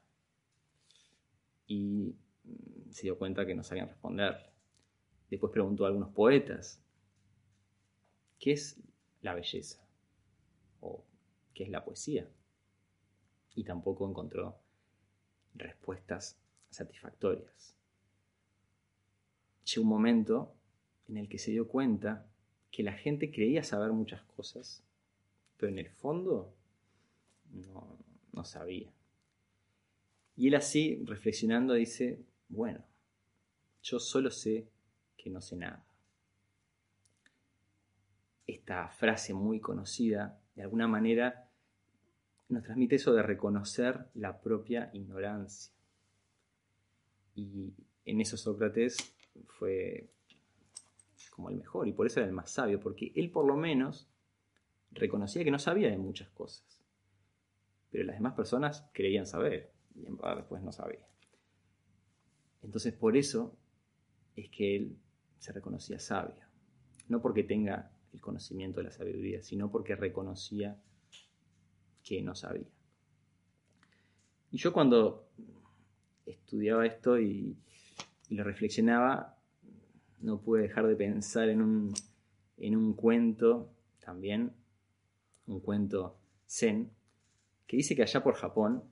Y 1.67 2.15
mm, 2.45 2.91
se 2.91 3.03
dio 3.03 3.19
cuenta 3.19 3.47
que 3.47 3.55
no 3.55 3.63
sabían 3.63 3.89
responder. 3.89 4.53
Después 5.31 5.53
preguntó 5.53 5.85
a 5.85 5.89
algunos 5.89 6.11
poetas, 6.11 6.83
¿qué 8.39 8.53
es 8.53 8.81
la 9.23 9.35
belleza? 9.35 9.85
¿O 10.81 11.05
qué 11.53 11.65
es 11.65 11.71
la 11.71 11.85
poesía? 11.85 12.29
y 13.57 13.65
tampoco 13.65 14.09
encontró 14.09 14.61
respuestas 15.55 16.39
satisfactorias. 16.71 17.75
Llegó 19.65 19.83
un 19.83 19.89
momento 19.89 20.55
en 21.09 21.17
el 21.17 21.29
que 21.29 21.39
se 21.39 21.51
dio 21.51 21.69
cuenta 21.69 22.27
que 22.71 22.83
la 22.83 22.93
gente 22.93 23.31
creía 23.31 23.63
saber 23.63 23.93
muchas 23.93 24.23
cosas, 24.23 24.85
pero 25.57 25.73
en 25.73 25.79
el 25.79 25.89
fondo 25.89 26.53
no, 27.53 27.99
no 28.33 28.45
sabía. 28.45 28.93
Y 30.37 30.49
él 30.49 30.55
así, 30.55 31.03
reflexionando, 31.05 31.75
dice, 31.75 32.21
bueno, 32.49 32.85
yo 33.83 33.99
solo 33.99 34.31
sé 34.31 34.69
que 35.17 35.31
no 35.31 35.41
sé 35.41 35.57
nada. 35.57 35.85
Esta 38.47 38.89
frase 38.89 39.33
muy 39.33 39.61
conocida, 39.61 40.39
de 40.55 40.63
alguna 40.63 40.87
manera, 40.87 41.49
nos 42.49 42.63
transmite 42.63 42.97
eso 42.97 43.13
de 43.15 43.23
reconocer 43.23 44.07
la 44.15 44.41
propia 44.41 44.91
ignorancia. 44.93 45.73
Y 47.35 47.73
en 48.05 48.21
eso 48.21 48.37
Sócrates 48.37 49.15
fue 49.47 50.09
como 51.37 51.51
el 51.51 51.57
mejor 51.57 51.87
y 51.87 51.93
por 51.93 52.07
eso 52.07 52.21
era 52.21 52.29
el 52.29 52.35
más 52.35 52.51
sabio, 52.51 52.81
porque 52.81 53.13
él 53.15 53.31
por 53.31 53.47
lo 53.47 53.57
menos 53.57 54.09
reconocía 54.91 55.45
que 55.45 55.51
no 55.51 55.59
sabía 55.59 55.91
de 55.91 55.99
muchas 55.99 56.31
cosas, 56.31 56.83
pero 57.91 58.05
las 58.05 58.17
demás 58.17 58.33
personas 58.33 58.89
creían 58.93 59.27
saber 59.27 59.71
y 59.95 60.07
en 60.07 60.17
verdad 60.17 60.39
después 60.39 60.63
no 60.63 60.73
sabía. 60.73 61.07
Entonces 62.63 62.95
por 62.95 63.17
eso 63.17 63.57
es 64.35 64.49
que 64.49 64.77
él 64.77 64.99
se 65.39 65.53
reconocía 65.53 65.99
sabio, 65.99 66.43
no 67.09 67.21
porque 67.21 67.45
tenga 67.45 67.93
el 68.15 68.21
conocimiento 68.23 68.81
de 68.81 68.85
la 68.85 68.91
sabiduría, 68.91 69.43
sino 69.43 69.71
porque 69.71 69.95
reconocía 69.95 70.81
que 72.03 72.23
no 72.23 72.35
sabía. 72.35 72.71
Y 74.51 74.57
yo 74.57 74.73
cuando 74.73 75.29
estudiaba 76.25 76.87
esto 76.87 77.21
y, 77.21 77.57
lo 78.31 78.43
reflexionaba, 78.43 79.36
no 80.21 80.41
pude 80.41 80.63
dejar 80.63 80.87
de 80.87 80.97
pensar 80.97 81.49
en 81.49 81.63
un, 81.63 81.95
en 82.59 82.77
un 82.77 82.95
cuento 82.95 83.73
también, 84.01 84.53
un 85.47 85.61
cuento 85.61 86.19
zen, 86.49 86.91
que 87.67 87.77
dice 87.77 87.97
que 87.97 88.03
allá 88.03 88.23
por 88.23 88.35
Japón 88.35 88.85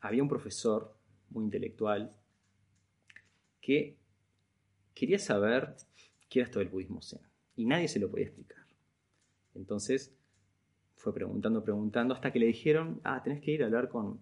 había 0.00 0.22
un 0.22 0.28
profesor 0.28 0.96
muy 1.30 1.44
intelectual 1.44 2.10
que 3.60 3.96
quería 4.94 5.18
saber 5.18 5.76
qué 6.28 6.40
era 6.40 6.46
esto 6.46 6.58
del 6.58 6.68
budismo 6.68 7.00
zen 7.00 7.20
y 7.56 7.66
nadie 7.66 7.88
se 7.88 8.00
lo 8.00 8.10
podía 8.10 8.26
explicar. 8.26 8.66
Entonces 9.54 10.14
fue 10.96 11.14
preguntando, 11.14 11.62
preguntando, 11.62 12.14
hasta 12.14 12.32
que 12.32 12.38
le 12.38 12.46
dijeron, 12.46 13.00
ah, 13.04 13.22
tenés 13.22 13.40
que 13.40 13.52
ir 13.52 13.62
a 13.62 13.66
hablar 13.66 13.88
con, 13.88 14.20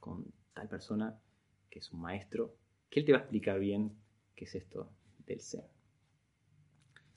con 0.00 0.24
tal 0.52 0.68
persona 0.68 1.18
que 1.70 1.78
es 1.78 1.90
un 1.92 2.00
maestro, 2.00 2.54
que 2.88 3.00
él 3.00 3.06
te 3.06 3.12
va 3.12 3.18
a 3.18 3.22
explicar 3.22 3.58
bien 3.58 3.92
qué 4.34 4.44
es 4.44 4.54
esto 4.54 4.90
del 5.26 5.40
Zen. 5.40 5.64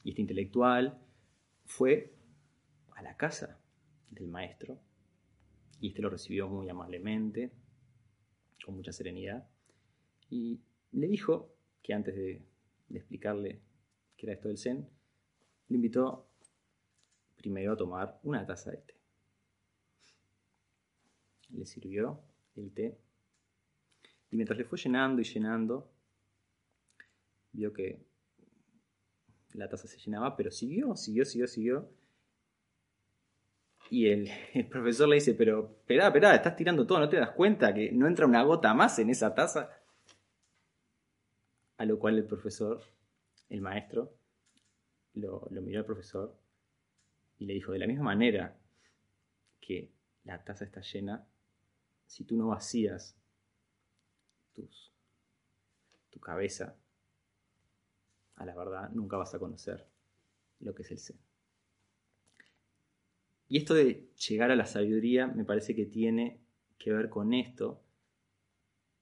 Y 0.03 0.09
este 0.09 0.21
intelectual 0.21 0.99
fue 1.65 2.13
a 2.95 3.01
la 3.01 3.17
casa 3.17 3.59
del 4.09 4.27
maestro 4.27 4.79
y 5.79 5.89
este 5.89 6.01
lo 6.01 6.09
recibió 6.09 6.47
muy 6.47 6.69
amablemente, 6.69 7.51
con 8.65 8.75
mucha 8.75 8.91
serenidad, 8.91 9.47
y 10.29 10.59
le 10.91 11.07
dijo 11.07 11.53
que 11.83 11.93
antes 11.93 12.15
de, 12.15 12.41
de 12.89 12.97
explicarle 12.97 13.61
qué 14.15 14.25
era 14.25 14.33
esto 14.33 14.47
del 14.47 14.57
Zen, 14.57 14.89
le 15.69 15.75
invitó 15.75 16.27
primero 17.35 17.73
a 17.73 17.77
tomar 17.77 18.19
una 18.23 18.45
taza 18.45 18.71
de 18.71 18.77
té. 18.77 18.95
Le 21.49 21.65
sirvió 21.65 22.19
el 22.55 22.73
té 22.73 22.97
y 24.31 24.35
mientras 24.35 24.57
le 24.57 24.65
fue 24.65 24.77
llenando 24.77 25.21
y 25.21 25.25
llenando, 25.25 25.89
vio 27.57 27.73
que 27.73 28.05
la 29.53 29.67
taza 29.67 29.87
se 29.87 29.97
llenaba, 29.97 30.35
pero 30.37 30.51
siguió, 30.51 30.95
siguió, 30.95 31.25
siguió, 31.25 31.47
siguió. 31.47 31.89
Y 33.89 34.09
el, 34.09 34.29
profesor 34.69 35.09
le 35.09 35.15
dice, 35.15 35.33
pero 35.33 35.77
espera, 35.79 36.07
espera, 36.07 36.35
estás 36.35 36.55
tirando 36.55 36.85
todo, 36.85 36.99
¿no 36.99 37.09
te 37.09 37.17
das 37.17 37.31
cuenta 37.31 37.73
que 37.73 37.91
no 37.91 38.07
entra 38.07 38.27
una 38.27 38.43
gota 38.43 38.73
más 38.73 38.99
en 38.99 39.09
esa 39.09 39.33
taza? 39.33 39.71
A 41.77 41.85
lo 41.85 41.97
cual 41.97 42.17
el 42.17 42.25
profesor, 42.25 42.81
el 43.49 43.61
maestro, 43.61 44.13
lo, 45.15 45.47
lo 45.49 45.61
miró 45.61 45.79
al 45.79 45.85
profesor 45.85 46.37
y 47.39 47.45
le 47.45 47.53
dijo, 47.53 47.71
de 47.71 47.79
la 47.79 47.87
misma 47.87 48.03
manera 48.03 48.55
que 49.59 49.91
la 50.25 50.43
taza 50.43 50.65
está 50.65 50.81
llena, 50.81 51.27
si 52.05 52.23
tú 52.23 52.37
no 52.37 52.47
vacías 52.47 53.17
tus, 54.53 54.93
tu 56.11 56.19
cabeza 56.19 56.77
a 58.37 58.45
la 58.45 58.55
verdad, 58.55 58.89
nunca 58.91 59.17
vas 59.17 59.33
a 59.35 59.39
conocer 59.39 59.85
lo 60.59 60.73
que 60.73 60.83
es 60.83 60.91
el 60.91 60.99
ser. 60.99 61.17
Y 63.49 63.57
esto 63.57 63.73
de 63.73 64.09
llegar 64.27 64.51
a 64.51 64.55
la 64.55 64.65
sabiduría 64.65 65.27
me 65.27 65.45
parece 65.45 65.75
que 65.75 65.85
tiene 65.85 66.39
que 66.77 66.91
ver 66.91 67.09
con 67.09 67.33
esto, 67.33 67.81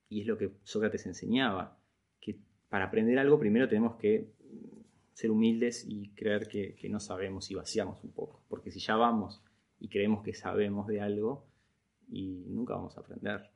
y 0.07 0.21
es 0.21 0.27
lo 0.27 0.37
que 0.37 0.51
Sócrates 0.63 1.05
enseñaba, 1.05 1.77
que 2.19 2.39
para 2.69 2.85
aprender 2.85 3.17
algo 3.19 3.39
primero 3.39 3.67
tenemos 3.67 3.95
que 3.95 4.31
ser 5.13 5.31
humildes 5.31 5.85
y 5.87 6.09
creer 6.09 6.47
que, 6.47 6.77
no 6.89 6.99
sabemos 6.99 7.49
y 7.49 7.55
vaciamos 7.55 8.03
un 8.03 8.11
poco. 8.11 8.43
Porque 8.47 8.71
si 8.71 8.79
ya 8.79 8.95
vamos 8.95 9.41
y 9.79 9.89
creemos 9.89 10.23
que 10.23 10.33
sabemos 10.33 10.87
de 10.87 11.01
algo, 11.01 11.47
y 12.07 12.45
nunca 12.47 12.75
vamos 12.75 12.97
a 12.97 13.01
aprender. 13.01 13.49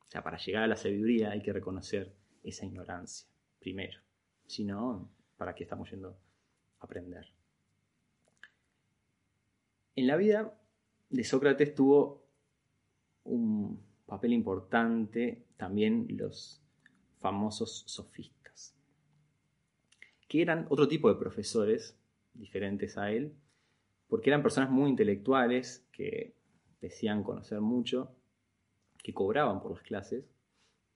O 0.00 0.10
sea, 0.10 0.22
para 0.22 0.36
llegar 0.36 0.64
a 0.64 0.66
la 0.66 0.76
sabiduría 0.76 1.30
hay 1.30 1.40
que 1.40 1.52
reconocer 1.52 2.14
esa 2.42 2.66
ignorancia 2.66 3.28
primero. 3.58 3.98
Si 4.52 4.64
no, 4.64 5.08
¿para 5.38 5.54
qué 5.54 5.62
estamos 5.62 5.90
yendo 5.90 6.10
a 6.78 6.84
aprender? 6.84 7.26
En 9.96 10.06
la 10.06 10.16
vida 10.16 10.60
de 11.08 11.24
Sócrates 11.24 11.74
tuvo 11.74 12.22
un 13.24 13.82
papel 14.04 14.34
importante 14.34 15.46
también 15.56 16.06
los 16.18 16.60
famosos 17.16 17.84
sofistas, 17.86 18.76
que 20.28 20.42
eran 20.42 20.66
otro 20.68 20.86
tipo 20.86 21.08
de 21.08 21.18
profesores 21.18 21.98
diferentes 22.34 22.98
a 22.98 23.10
él, 23.10 23.34
porque 24.06 24.28
eran 24.28 24.42
personas 24.42 24.68
muy 24.68 24.90
intelectuales 24.90 25.88
que 25.92 26.36
decían 26.82 27.22
conocer 27.22 27.62
mucho, 27.62 28.14
que 28.98 29.14
cobraban 29.14 29.62
por 29.62 29.70
las 29.70 29.82
clases, 29.82 30.26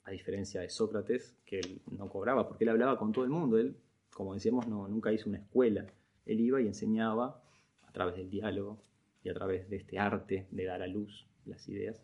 a 0.06 0.12
diferencia 0.12 0.60
de 0.60 0.70
Sócrates, 0.70 1.36
que 1.44 1.58
él 1.58 1.82
no 1.90 2.08
cobraba, 2.08 2.46
porque 2.46 2.62
él 2.62 2.70
hablaba 2.70 2.96
con 2.96 3.12
todo 3.12 3.24
el 3.24 3.30
mundo, 3.30 3.58
él, 3.58 3.76
como 4.14 4.34
decíamos, 4.34 4.68
no, 4.68 4.86
nunca 4.86 5.12
hizo 5.12 5.28
una 5.28 5.38
escuela, 5.38 5.84
él 6.24 6.40
iba 6.40 6.60
y 6.60 6.66
enseñaba 6.66 7.42
a 7.82 7.92
través 7.92 8.16
del 8.16 8.30
diálogo 8.30 8.78
y 9.24 9.30
a 9.30 9.34
través 9.34 9.68
de 9.68 9.76
este 9.76 9.98
arte 9.98 10.46
de 10.52 10.64
dar 10.64 10.80
a 10.80 10.86
luz 10.86 11.26
las 11.44 11.68
ideas. 11.68 12.00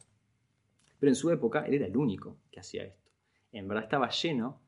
Pero 0.98 1.10
en 1.10 1.14
su 1.14 1.30
época 1.30 1.64
él 1.64 1.74
era 1.74 1.86
el 1.86 1.96
único 1.96 2.38
que 2.50 2.58
hacía 2.58 2.84
esto. 2.84 3.08
En 3.52 3.68
verdad 3.68 3.84
estaba 3.84 4.10
lleno 4.10 4.60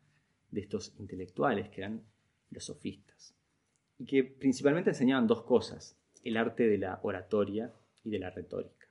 de 0.52 0.60
estos 0.60 0.94
intelectuales 1.00 1.68
que 1.70 1.80
eran 1.80 2.04
los 2.50 2.64
sofistas, 2.64 3.34
y 3.98 4.06
que 4.06 4.22
principalmente 4.22 4.90
enseñaban 4.90 5.26
dos 5.26 5.42
cosas, 5.42 5.98
el 6.22 6.36
arte 6.36 6.68
de 6.68 6.78
la 6.78 7.00
oratoria 7.02 7.72
y 8.04 8.10
de 8.10 8.20
la 8.20 8.30
retórica. 8.30 8.86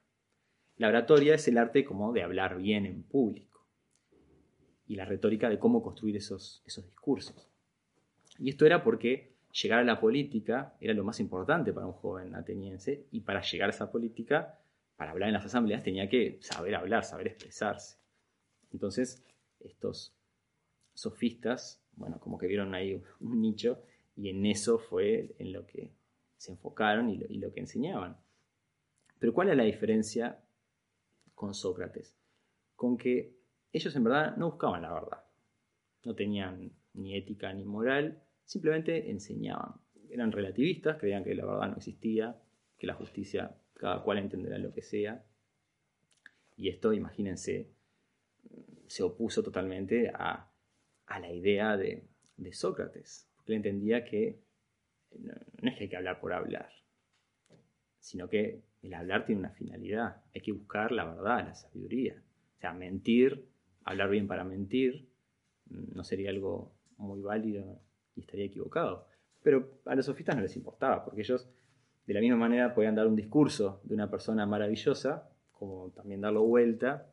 La 0.75 0.89
oratoria 0.89 1.35
es 1.35 1.47
el 1.47 1.57
arte 1.57 1.85
como 1.85 2.11
de 2.11 2.23
hablar 2.23 2.57
bien 2.57 2.85
en 2.85 3.03
público, 3.03 3.52
y 4.93 4.95
la 4.95 5.05
retórica 5.05 5.49
de 5.49 5.57
cómo 5.57 5.81
construir 5.81 6.15
esos, 6.17 6.61
esos 6.67 6.85
discursos. 6.85 7.49
Y 8.37 8.49
esto 8.49 8.63
era 8.67 8.83
porque 8.83 9.33
llegar 9.51 9.79
a 9.79 9.83
la 9.83 9.99
política 9.99 10.75
era 10.79 10.93
lo 10.93 11.03
más 11.03 11.19
importante 11.19 11.73
para 11.73 11.87
un 11.87 11.93
joven 11.93 12.35
ateniense, 12.35 13.07
y 13.09 13.21
para 13.21 13.41
llegar 13.41 13.69
a 13.69 13.71
esa 13.71 13.91
política, 13.91 14.59
para 14.95 15.09
hablar 15.09 15.29
en 15.29 15.33
las 15.33 15.45
asambleas, 15.45 15.81
tenía 15.83 16.07
que 16.07 16.37
saber 16.41 16.75
hablar, 16.75 17.03
saber 17.05 17.25
expresarse. 17.25 17.97
Entonces, 18.71 19.25
estos 19.61 20.13
sofistas, 20.93 21.83
bueno, 21.95 22.19
como 22.19 22.37
que 22.37 22.45
vieron 22.45 22.75
ahí 22.75 23.01
un 23.19 23.41
nicho, 23.41 23.81
y 24.15 24.29
en 24.29 24.45
eso 24.45 24.77
fue 24.77 25.33
en 25.39 25.53
lo 25.53 25.65
que 25.65 25.89
se 26.37 26.51
enfocaron 26.51 27.09
y 27.09 27.17
lo, 27.39 27.51
que 27.51 27.61
enseñaban. 27.61 28.15
Pero 29.17 29.33
¿cuál 29.33 29.49
es 29.49 29.57
la 29.57 29.63
diferencia 29.63 30.39
con 31.33 31.55
Sócrates? 31.55 32.15
Con 32.75 32.95
que 32.95 33.42
ellos 33.73 33.95
en 33.95 34.03
verdad 34.03 34.37
no 34.37 34.51
buscaban 34.51 34.83
la 34.83 34.93
verdad. 34.93 35.23
No 36.05 36.15
tenían 36.15 36.71
ni 36.93 37.17
ética 37.17 37.51
ni 37.53 37.65
moral, 37.65 38.21
simplemente 38.45 39.09
enseñaban. 39.09 39.73
Eran 40.09 40.31
relativistas, 40.31 40.97
creían 40.97 41.23
que 41.23 41.33
la 41.33 41.45
verdad 41.45 41.69
no 41.69 41.77
existía, 41.77 42.39
que 42.77 42.87
la 42.87 42.93
justicia 42.93 43.57
cada 43.73 44.03
cual 44.03 44.19
entenderá 44.19 44.57
lo 44.57 44.73
que 44.73 44.81
sea. 44.81 45.25
Y 46.55 46.69
esto, 46.69 46.93
imagínense, 46.93 47.71
se 48.87 49.03
opuso 49.03 49.41
totalmente 49.41 50.09
a, 50.09 50.49
la 51.07 51.31
idea 51.31 51.77
de, 51.77 52.07
de 52.37 52.53
Sócrates, 52.53 53.29
porque 53.35 53.51
él 53.51 53.57
entendía 53.57 54.03
que 54.03 54.39
no, 55.19 55.33
es 55.69 55.77
que 55.77 55.83
hay 55.83 55.89
que 55.89 55.97
hablar 55.97 56.19
por 56.19 56.33
hablar, 56.33 56.69
sino 57.99 58.29
que 58.29 58.63
el 58.81 58.93
hablar 58.93 59.25
tiene 59.25 59.39
una 59.39 59.51
finalidad. 59.51 60.23
Hay 60.33 60.41
que 60.41 60.51
buscar 60.51 60.91
la 60.91 61.05
verdad, 61.05 61.45
la 61.47 61.55
sabiduría. 61.55 62.21
O 62.57 62.59
sea, 62.59 62.73
mentir, 62.73 63.45
hablar 63.85 64.09
bien 64.09 64.27
para 64.27 64.43
mentir, 64.43 65.09
mm, 65.69 65.95
no 65.95 66.03
sería 66.03 66.29
algo 66.29 66.73
muy 66.97 67.21
válido 67.21 67.81
y 68.15 68.21
estaría 68.21 68.45
equivocado. 68.45 69.07
Pero 69.41 69.81
a 69.85 69.95
los 69.95 70.05
sofistas 70.05 70.35
no 70.35 70.41
les 70.41 70.55
importaba, 70.55 71.03
porque 71.03 71.21
ellos 71.21 71.49
de 72.05 72.13
la 72.13 72.19
misma 72.19 72.37
manera 72.37 72.73
podían 72.73 72.95
dar 72.95 73.07
un 73.07 73.15
discurso 73.15 73.81
de 73.83 73.95
una 73.95 74.09
persona 74.09 74.45
maravillosa, 74.45 75.29
como 75.51 75.91
también 75.91 76.21
darlo 76.21 76.43
vuelta 76.43 77.09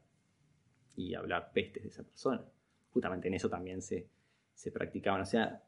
y 0.96 1.14
hablar 1.14 1.52
pestes 1.52 1.82
de 1.82 1.88
esa 1.88 2.02
persona. 2.02 2.44
Justamente 2.92 3.28
en 3.28 3.34
eso 3.34 3.48
también 3.48 3.82
se, 3.82 4.08
se 4.54 4.72
practicaban. 4.72 5.20
O 5.20 5.26
sea, 5.26 5.62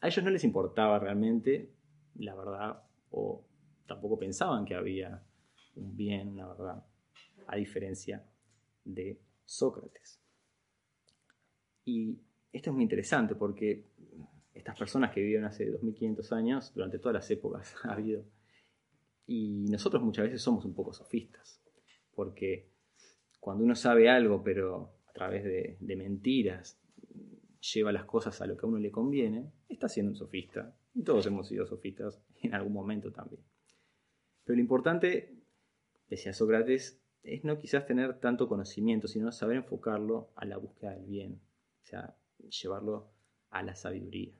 a 0.00 0.06
ellos 0.06 0.24
no 0.24 0.30
les 0.30 0.44
importaba 0.44 0.98
realmente 0.98 1.72
la 2.16 2.34
verdad 2.34 2.82
o 3.10 3.44
tampoco 3.86 4.18
pensaban 4.18 4.64
que 4.64 4.74
había 4.74 5.22
un 5.76 5.96
bien, 5.96 6.28
una 6.28 6.46
verdad, 6.46 6.84
a 7.46 7.56
diferencia 7.56 8.24
de 8.84 9.20
Sócrates. 9.44 10.20
Y 11.90 12.20
esto 12.52 12.70
es 12.70 12.74
muy 12.74 12.84
interesante 12.84 13.34
porque 13.34 13.84
estas 14.54 14.78
personas 14.78 15.10
que 15.10 15.20
vivieron 15.20 15.44
hace 15.44 15.68
2500 15.68 16.32
años, 16.32 16.72
durante 16.72 17.00
todas 17.00 17.14
las 17.14 17.30
épocas 17.32 17.74
ha 17.84 17.94
habido, 17.94 18.24
y 19.26 19.66
nosotros 19.68 20.00
muchas 20.00 20.26
veces 20.26 20.40
somos 20.40 20.64
un 20.64 20.72
poco 20.72 20.92
sofistas, 20.92 21.60
porque 22.14 22.68
cuando 23.40 23.64
uno 23.64 23.74
sabe 23.74 24.08
algo, 24.08 24.44
pero 24.44 24.92
a 25.08 25.12
través 25.12 25.42
de, 25.42 25.96
mentiras, 25.96 26.80
lleva 27.74 27.90
las 27.90 28.04
cosas 28.04 28.40
a 28.40 28.46
lo 28.46 28.56
que 28.56 28.66
a 28.66 28.68
uno 28.68 28.78
le 28.78 28.92
conviene, 28.92 29.50
está 29.68 29.88
siendo 29.88 30.12
un 30.12 30.16
sofista. 30.16 30.76
Y 30.94 31.02
todos 31.02 31.26
hemos 31.26 31.48
sido 31.48 31.66
sofistas 31.66 32.22
en 32.42 32.54
algún 32.54 32.72
momento 32.72 33.10
también. 33.10 33.42
Pero 34.44 34.56
lo 34.56 34.62
importante, 34.62 35.34
decía 36.08 36.32
Sócrates, 36.32 37.00
es 37.22 37.44
no 37.44 37.58
quizás 37.58 37.86
tener 37.86 38.18
tanto 38.20 38.48
conocimiento, 38.48 39.08
sino 39.08 39.32
saber 39.32 39.56
enfocarlo 39.56 40.30
a 40.36 40.44
la 40.44 40.56
búsqueda 40.56 40.94
del 40.94 41.06
bien, 41.06 41.40
sea, 41.90 42.16
llevarlo 42.62 43.10
a 43.50 43.62
la 43.62 43.74
sabiduría. 43.74 44.32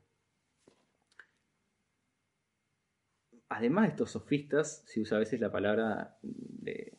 Además 3.48 3.84
de 3.84 3.90
estos 3.90 4.12
sofistas, 4.12 4.82
se 4.86 5.00
usa 5.00 5.16
a 5.16 5.20
veces 5.20 5.40
la 5.40 5.50
palabra 5.50 6.16
de, 6.22 6.92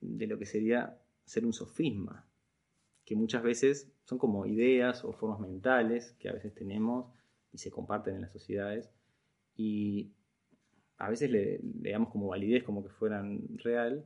de 0.00 0.26
lo 0.26 0.38
que 0.38 0.46
sería 0.46 1.00
ser 1.24 1.44
un 1.44 1.52
sofisma, 1.52 2.26
que 3.04 3.16
muchas 3.16 3.42
veces 3.42 3.92
son 4.04 4.18
como 4.18 4.46
ideas 4.46 5.04
o 5.04 5.12
formas 5.12 5.40
mentales 5.40 6.12
que 6.18 6.28
a 6.28 6.32
veces 6.32 6.54
tenemos 6.54 7.12
y 7.52 7.58
se 7.58 7.70
comparten 7.70 8.14
en 8.14 8.22
las 8.22 8.32
sociedades 8.32 8.90
y 9.56 10.12
a 10.98 11.08
veces 11.08 11.30
le, 11.30 11.60
damos 11.62 12.10
como 12.10 12.28
validez 12.28 12.62
como 12.62 12.82
que 12.82 12.90
fueran 12.90 13.58
real 13.58 14.04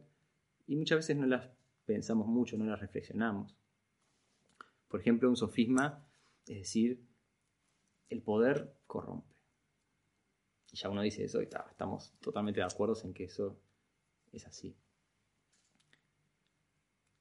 y 0.67 0.77
muchas 0.77 0.99
veces 0.99 1.17
no 1.17 1.27
las 1.27 1.51
pensamos 1.85 2.27
mucho, 2.27 2.57
no 2.57 2.65
las 2.65 2.81
reflexionamos. 2.81 3.57
Por 4.89 5.01
ejemplo, 5.01 5.29
un 5.29 5.37
sofisma 5.37 6.05
es 6.47 6.59
decir, 6.59 7.03
el 8.09 8.23
poder 8.23 8.75
corrompe. 8.87 9.35
Y 10.73 10.77
ya 10.77 10.89
uno 10.89 11.03
dice 11.03 11.25
eso 11.25 11.41
y 11.41 11.45
estamos 11.45 12.13
totalmente 12.21 12.61
de 12.61 12.67
acuerdo 12.67 12.95
en 13.05 13.15
que 13.15 13.25
eso 13.25 13.59
es 14.33 14.47
así. 14.47 14.77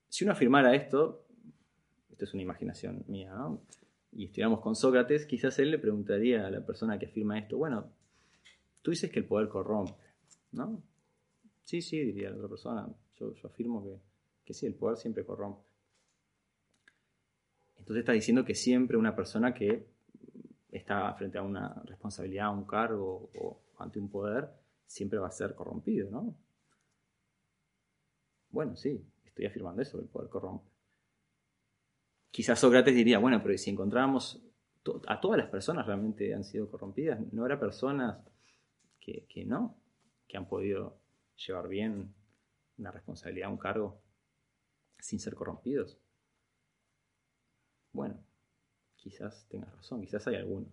Si 0.10 0.24
uno 0.24 0.34
afirmara 0.34 0.76
esto, 0.76 1.26
esto 2.10 2.26
es 2.26 2.34
una 2.34 2.44
imaginación 2.44 3.04
mía, 3.08 3.34
¿no? 3.34 3.66
Y 4.12 4.26
estuviéramos 4.26 4.60
con 4.60 4.76
Sócrates, 4.76 5.26
quizás 5.26 5.58
él 5.58 5.72
le 5.72 5.80
preguntaría 5.80 6.46
a 6.46 6.52
la 6.52 6.64
persona 6.64 7.00
que 7.00 7.08
afirma 7.08 7.40
esto, 7.40 7.58
bueno, 7.58 7.92
tú 8.84 8.92
dices 8.92 9.12
que 9.12 9.20
el 9.20 9.26
poder 9.26 9.50
corrompe, 9.50 10.04
¿no? 10.52 10.84
Sí, 11.64 11.82
sí, 11.82 12.00
diría 12.00 12.30
la 12.30 12.36
otra 12.36 12.50
persona, 12.50 12.96
yo, 13.16 13.34
afirmo 13.44 13.84
que, 13.84 14.00
que 14.46 14.54
sí, 14.54 14.68
el 14.68 14.76
poder 14.76 14.98
siempre 14.98 15.26
corrompe. 15.26 15.73
Entonces 17.84 18.04
está 18.04 18.14
diciendo 18.14 18.46
que 18.46 18.56
siempre 18.56 18.96
una 18.96 19.14
persona 19.14 19.54
que 19.54 19.86
está 20.72 21.14
frente 21.16 21.38
a 21.38 21.42
una 21.42 21.84
responsabilidad, 21.84 22.46
a 22.46 22.52
un 22.52 22.64
cargo 22.64 23.30
o 23.36 23.60
ante 23.78 24.00
un 24.00 24.10
poder, 24.10 24.50
siempre 24.86 25.20
va 25.20 25.28
a 25.28 25.32
ser 25.32 25.54
corrompido, 25.54 26.10
¿no? 26.10 26.34
Bueno, 28.52 28.78
sí, 28.78 29.06
estoy 29.26 29.48
afirmando 29.48 29.82
eso, 29.82 29.98
que 29.98 30.06
el 30.06 30.10
poder 30.10 30.30
corrompe. 30.30 30.66
Quizás 32.32 32.58
Sócrates 32.58 32.96
diría, 32.96 33.20
bueno, 33.20 33.44
pero 33.44 33.58
si 33.58 33.70
encontramos 33.70 34.42
a 35.08 35.20
todas 35.20 35.38
las 35.38 35.50
personas 35.50 35.86
realmente 35.86 36.34
han 36.34 36.46
sido 36.46 36.72
corrompidas, 36.72 37.20
no 37.34 37.42
habrá 37.42 37.60
personas 37.60 38.18
que, 39.02 39.44
no, 39.46 39.76
que 40.26 40.38
han 40.38 40.48
podido 40.48 40.96
llevar 41.36 41.68
bien 41.68 42.14
una 42.78 42.92
responsabilidad, 42.92 43.52
un 43.52 43.58
cargo, 43.58 44.00
sin 45.00 45.20
ser 45.20 45.36
corrompidos. 45.36 46.00
Bueno, 47.94 48.20
quizás 48.98 49.48
tengas 49.50 49.74
razón, 49.74 50.02
quizás 50.02 50.28
hay 50.28 50.36
algunos. 50.36 50.70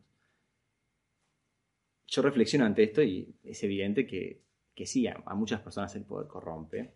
Yo 2.06 2.22
reflexiono 2.22 2.64
ante 2.64 2.82
esto 2.82 3.02
y 3.02 3.36
es 3.44 3.62
evidente 3.62 4.06
que, 4.06 4.42
que 4.74 4.86
sí, 4.86 5.06
a 5.06 5.34
muchas 5.34 5.60
personas 5.60 5.94
el 5.94 6.04
poder 6.04 6.26
corrompe, 6.26 6.92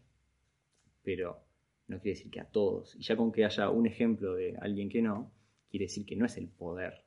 pero 1.02 1.44
no 1.87 2.00
quiere 2.00 2.16
decir 2.16 2.30
que 2.30 2.40
a 2.40 2.48
todos. 2.48 2.94
Y 2.96 3.02
ya 3.02 3.16
con 3.16 3.30
que 3.30 3.44
haya 3.44 3.70
un 3.70 3.87
ejemplo 3.87 4.34
de 4.34 4.56
alguien 4.60 4.88
que 4.88 5.02
no, 5.02 5.30
quiere 5.70 5.87
decir 5.87 6.06
que 6.06 6.16
no 6.16 6.26
es 6.26 6.37
el 6.37 6.48
poder 6.48 7.04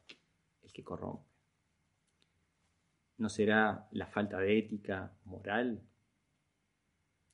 el 0.62 0.72
que 0.72 0.84
corrompe? 0.84 1.26
¿No 3.18 3.30
será 3.30 3.88
la 3.92 4.06
falta 4.06 4.40
de 4.40 4.60
ética 4.60 5.12
moral? 5.26 5.82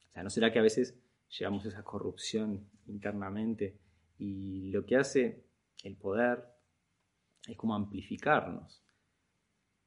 O 0.07 0.11
sea, 0.13 0.23
¿no 0.23 0.29
será 0.29 0.51
que 0.51 0.59
a 0.59 0.63
veces 0.63 0.97
llevamos 1.37 1.65
esa 1.65 1.83
corrupción 1.83 2.69
internamente 2.87 3.77
y 4.17 4.69
lo 4.71 4.85
que 4.85 4.95
hace 4.95 5.43
el 5.83 5.95
poder 5.95 6.43
es 7.47 7.55
como 7.55 7.75
amplificarnos? 7.75 8.83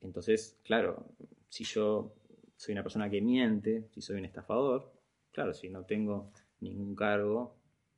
Entonces, 0.01 0.61
claro, 0.63 1.07
si 1.49 1.65
yo 1.65 2.15
soy 2.57 2.73
una 2.73 2.83
persona 2.83 3.11
que 3.11 3.21
miente, 3.21 3.89
si 3.91 4.01
soy 4.01 4.19
un 4.19 4.25
estafador, 4.25 4.93
claro, 5.33 5.53
si 5.53 5.69
no 5.69 5.85
tengo 5.85 6.33
ningún 6.61 6.95
cargo 6.95 7.57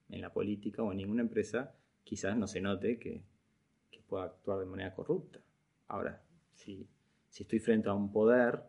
en 0.09 0.21
la 0.21 0.33
política 0.33 0.83
o 0.83 0.93
en 0.93 0.99
ninguna 0.99 1.23
empresa, 1.23 1.75
quizás 2.05 2.37
no 2.37 2.47
se 2.47 2.61
note 2.61 2.99
que, 2.99 3.23
pueda 4.09 4.25
actuar 4.25 4.61
de 4.61 4.65
manera 4.65 4.95
corrupta. 4.95 5.39
Ahora, 5.89 6.23
si 6.55 6.89
estoy 7.39 7.59
frente 7.59 7.91
a 7.91 7.93
un 7.93 8.11
poder 8.11 8.63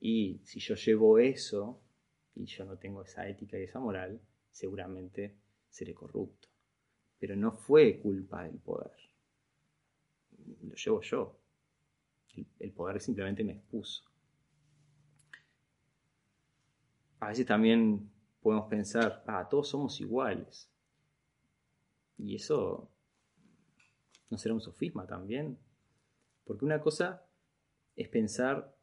y 0.00 0.40
si 0.42 0.58
yo 0.58 0.74
llevo 0.74 1.20
eso 1.20 1.80
y 2.34 2.46
yo 2.46 2.64
no 2.64 2.76
tengo 2.76 3.02
esa 3.02 3.28
ética 3.28 3.56
y 3.56 3.62
esa 3.62 3.78
moral, 3.78 4.20
seguramente 4.50 5.36
seré 5.70 5.94
corrupto. 5.94 6.47
Pero 7.18 7.36
no 7.36 7.52
fue 7.52 7.98
culpa 8.00 8.44
del 8.44 8.58
poder. 8.58 8.92
Lo 10.62 10.74
llevo 10.74 11.00
yo. 11.02 11.36
El, 12.60 12.72
poder 12.72 13.00
simplemente 13.00 13.42
me 13.42 13.54
expuso. 13.54 14.04
A 17.20 17.28
veces 17.28 17.46
también 17.46 18.08
podemos 18.40 18.68
pensar, 18.68 19.24
ah, 19.26 19.48
todos 19.48 19.68
somos 19.68 20.00
iguales. 20.00 20.70
Y 22.16 22.36
eso 22.36 22.88
no 24.30 24.38
será 24.38 24.54
un 24.54 24.60
sofisma 24.60 25.06
también. 25.06 25.58
Porque 26.44 26.64
una 26.64 26.80
cosa 26.80 27.24
es 27.96 28.08
pensar 28.08 28.74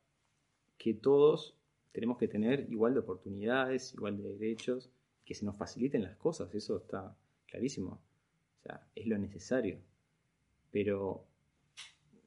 que 0.77 0.93
todos 0.93 1.57
tenemos 1.93 2.17
que 2.17 2.27
tener 2.27 2.69
igual 2.69 2.93
de 2.93 2.99
oportunidades, 2.99 3.93
igual 3.93 4.17
de 4.17 4.33
derechos, 4.33 4.91
que 5.23 5.33
se 5.33 5.45
nos 5.45 5.57
faciliten 5.57 6.03
las 6.03 6.17
cosas, 6.17 6.53
eso 6.53 6.77
está 6.77 7.15
clarísimo. 7.47 8.01
Es 8.95 9.07
lo 9.07 9.17
necesario. 9.17 9.79
Pero 10.71 11.25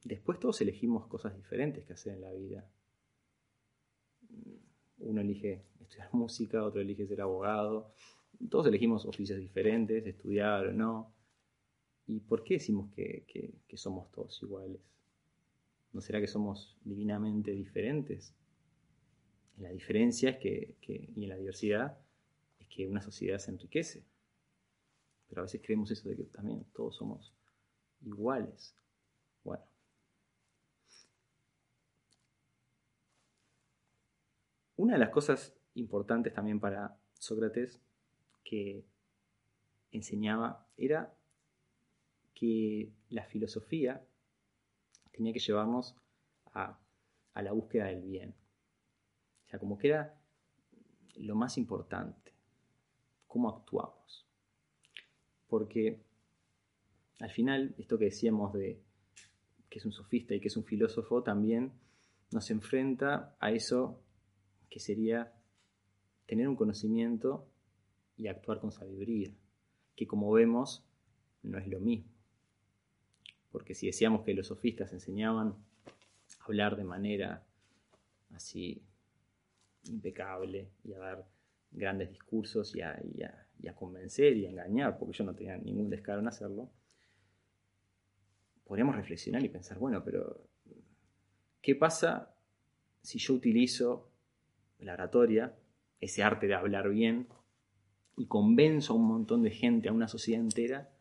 después 0.03 0.39
todos 0.39 0.61
elegimos 0.61 1.07
cosas 1.07 1.35
diferentes 1.35 1.85
que 1.85 1.93
hacer 1.93 2.13
en 2.13 2.21
la 2.21 2.31
vida. 2.31 2.69
Uno 4.99 5.21
elige 5.21 5.63
estudiar 5.81 6.09
música, 6.13 6.63
otro 6.63 6.81
elige 6.81 7.07
ser 7.07 7.21
abogado. 7.21 7.93
Todos 8.49 8.67
elegimos 8.67 9.05
oficios 9.05 9.39
diferentes, 9.39 10.05
estudiar 10.05 10.67
o 10.67 10.73
no. 10.73 11.13
¿Y 12.07 12.21
por 12.21 12.43
qué 12.43 12.55
decimos 12.55 12.91
que, 12.93 13.53
somos 13.75 14.09
todos 14.11 14.41
iguales? 14.41 14.81
¿No 15.93 16.01
será 16.01 16.19
que 16.19 16.27
somos 16.27 16.77
divinamente 16.83 17.51
diferentes? 17.51 18.33
la 19.59 19.69
diferencia 19.71 20.29
es 20.29 20.37
que, 20.37 20.75
y 20.87 21.23
en 21.23 21.29
la 21.29 21.35
diversidad 21.35 21.97
es 22.59 22.67
que 22.67 22.87
una 22.87 23.01
sociedad 23.01 23.39
se 23.39 23.51
enriquece. 23.51 24.05
Pero 25.29 25.41
a 25.41 25.43
veces 25.43 25.61
creemos 25.63 25.91
eso 25.91 26.09
de 26.09 26.17
que 26.17 26.23
también 26.23 26.65
todos 26.73 26.97
somos 26.97 27.33
iguales. 28.01 28.75
Bueno, 29.43 29.63
Una 34.79 34.93
de 34.93 34.99
las 34.99 35.09
cosas 35.09 35.53
importantes 35.73 36.33
también 36.33 36.61
para 36.61 36.97
Sócrates 37.15 37.81
que 38.45 38.85
enseñaba 39.91 40.69
era 40.77 41.13
que 42.33 42.89
la 43.09 43.25
filosofía 43.25 44.01
tenía 45.11 45.33
que 45.33 45.39
llevarnos 45.39 45.97
a, 46.53 46.79
la 47.35 47.51
búsqueda 47.51 47.87
del 47.87 48.03
bien. 48.03 48.33
O 49.47 49.49
sea, 49.49 49.59
como 49.59 49.77
que 49.77 49.89
era 49.89 50.17
lo 51.17 51.35
más 51.35 51.57
importante, 51.57 52.31
cómo 53.27 53.49
actuamos. 53.49 54.28
Porque 55.49 55.99
al 57.19 57.31
final, 57.31 57.75
esto 57.77 57.97
que 57.97 58.05
decíamos 58.05 58.53
de 58.53 58.79
que 59.69 59.79
es 59.79 59.85
un 59.85 59.91
sofista 59.91 60.33
y 60.33 60.39
que 60.39 60.47
es 60.47 60.57
un 60.57 60.63
filósofo, 60.63 61.21
también 61.21 61.73
nos 62.31 62.49
enfrenta 62.49 63.35
a 63.39 63.51
eso 63.51 64.01
que 64.69 64.79
sería 64.79 65.33
tener 66.25 66.47
un 66.47 66.55
conocimiento 66.55 67.47
y 68.15 68.27
actuar 68.27 68.59
con 68.59 68.71
sabiduría, 68.71 69.31
que 69.95 70.07
como 70.07 70.31
vemos 70.31 70.83
no 71.43 71.57
es 71.57 71.67
lo 71.67 71.79
mismo. 71.79 72.11
Porque 73.51 73.73
si 73.73 73.87
decíamos 73.87 74.23
que 74.23 74.33
los 74.33 74.47
sofistas 74.47 74.93
enseñaban 74.93 75.55
a 76.39 76.45
hablar 76.45 76.75
de 76.75 76.83
manera 76.83 77.43
así 78.33 78.81
impecable 79.85 80.69
y 80.83 80.93
a 80.93 80.99
dar 80.99 81.27
grandes 81.71 82.09
discursos 82.09 82.75
y 82.75 82.81
a, 82.81 83.75
convencer 83.75 84.35
y 84.37 84.45
a 84.45 84.49
engañar, 84.49 84.97
porque 84.97 85.17
yo 85.17 85.23
no 85.23 85.35
tenía 85.35 85.57
ningún 85.57 85.89
descaro 85.89 86.19
en 86.19 86.27
hacerlo, 86.27 86.71
podríamos 88.63 88.95
reflexionar 88.95 89.43
y 89.43 89.49
pensar, 89.49 89.77
bueno, 89.77 90.03
pero 90.03 90.43
¿qué 91.61 91.75
pasa 91.75 92.35
si 93.01 93.19
yo 93.19 93.33
utilizo 93.33 94.11
la 94.79 94.93
oratoria, 94.93 95.55
ese 95.99 96.23
arte 96.23 96.47
de 96.47 96.55
hablar 96.55 96.89
bien, 96.89 97.27
y 98.17 98.27
convenzo 98.27 98.93
a 98.93 98.95
un 98.97 99.07
montón 99.07 99.43
de 99.43 99.51
gente, 99.51 99.89
a 99.89 99.93
una 99.93 100.07
sociedad 100.07 100.41
entera, 100.41 100.91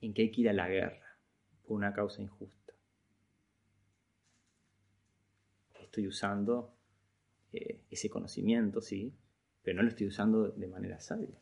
en 0.00 0.12
que 0.12 0.22
hay 0.22 0.30
que 0.30 0.42
ir 0.42 0.48
a 0.48 0.52
la 0.52 0.68
guerra 0.68 1.18
por 1.64 1.76
una 1.76 1.92
causa 1.92 2.22
injusta. 2.22 2.74
Estoy 5.80 6.06
usando 6.06 6.74
eh, 7.52 7.80
ese 7.90 8.10
conocimiento, 8.10 8.82
sí, 8.82 9.14
pero 9.66 9.78
no 9.78 9.82
lo 9.82 9.88
estoy 9.88 10.06
usando 10.06 10.50
de 10.50 10.68
manera 10.68 11.00
sabia. 11.00 11.36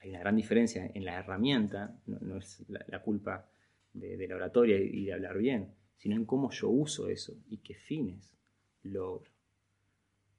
Hay 0.00 0.08
una 0.08 0.20
gran 0.20 0.36
diferencia 0.36 0.90
en 0.94 1.04
la 1.04 1.18
herramienta, 1.18 2.00
no, 2.06 2.38
es 2.38 2.64
la, 2.68 3.02
culpa 3.02 3.46
de, 3.92 4.26
la 4.26 4.36
oratoria 4.36 4.78
y 4.80 5.04
de 5.04 5.12
hablar 5.12 5.36
bien, 5.36 5.74
sino 5.98 6.16
en 6.16 6.24
cómo 6.24 6.50
yo 6.50 6.70
uso 6.70 7.10
eso 7.10 7.34
y 7.50 7.58
qué 7.58 7.74
fines 7.74 8.34
logro. 8.82 9.30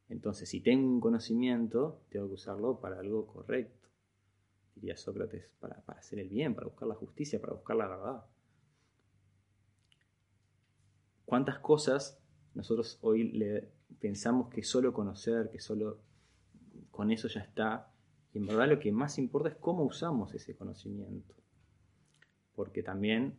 Entonces, 0.09 0.49
si 0.49 0.59
tengo 0.59 0.89
un 0.89 0.99
conocimiento, 0.99 2.01
tengo 2.09 2.29
que 2.29 2.33
usarlo 2.33 2.79
para 2.79 2.99
algo 2.99 3.27
correcto. 3.27 3.89
Diría 4.73 4.97
Sócrates, 4.97 5.51
para, 5.59 5.83
hacer 5.85 6.17
el 6.17 6.29
bien, 6.29 6.55
para 6.55 6.65
buscar 6.65 6.87
la 6.87 6.95
justicia, 6.95 7.39
para 7.39 7.53
buscar 7.53 7.75
la 7.75 7.87
verdad. 7.89 8.25
¿Cuántas 11.25 11.59
cosas 11.59 12.19
nosotros 12.55 12.97
hoy 13.01 13.31
le 13.33 13.71
pensamos 13.99 14.49
que 14.49 14.63
solo 14.63 14.93
conocer, 14.93 15.49
que 15.49 15.59
solo 15.59 15.99
con 16.91 17.11
eso 17.11 17.27
ya 17.27 17.41
está? 17.41 17.91
Y 18.33 18.39
en 18.39 18.47
verdad 18.47 18.67
lo 18.67 18.79
que 18.79 18.91
más 18.91 19.17
importa 19.17 19.49
es 19.49 19.55
cómo 19.55 19.83
usamos 19.83 20.33
ese 20.33 20.55
conocimiento. 20.55 21.33
Porque 22.55 22.83
también 22.83 23.37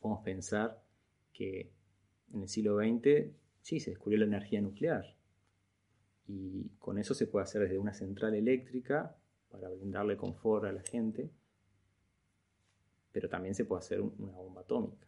podemos 0.00 0.24
pensar 0.24 0.82
que 1.32 1.72
en 2.32 2.42
el 2.42 2.48
siglo 2.48 2.78
XX 2.78 3.32
sí, 3.62 3.80
se 3.80 3.90
descubrió 3.90 4.18
la 4.18 4.26
energía 4.26 4.60
nuclear. 4.60 5.16
Y 6.26 6.70
con 6.78 6.98
eso 6.98 7.14
se 7.14 7.26
puede 7.26 7.44
hacer 7.44 7.62
desde 7.62 7.78
una 7.78 7.94
central 7.94 8.34
eléctrica 8.34 9.16
para 9.50 9.68
brindarle 9.68 10.16
confort 10.16 10.64
a 10.64 10.72
la 10.72 10.82
gente, 10.82 11.30
pero 13.12 13.28
también 13.28 13.54
se 13.54 13.64
puede 13.64 13.80
hacer 13.80 14.00
una 14.00 14.32
bomba 14.32 14.62
atómica, 14.62 15.06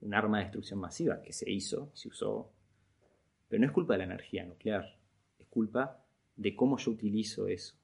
un 0.00 0.14
arma 0.14 0.38
de 0.38 0.44
destrucción 0.44 0.80
masiva 0.80 1.22
que 1.22 1.32
se 1.32 1.50
hizo, 1.50 1.90
se 1.94 2.08
usó, 2.08 2.52
pero 3.50 3.60
no 3.60 3.66
es 3.66 3.72
culpa 3.72 3.94
de 3.94 3.98
la 3.98 4.04
energía 4.04 4.46
nuclear, 4.46 4.96
es 5.40 5.46
culpa 5.48 6.06
de 6.36 6.54
cómo 6.54 6.78
yo 6.78 6.92
utilizo 6.92 7.48
eso 7.48 7.74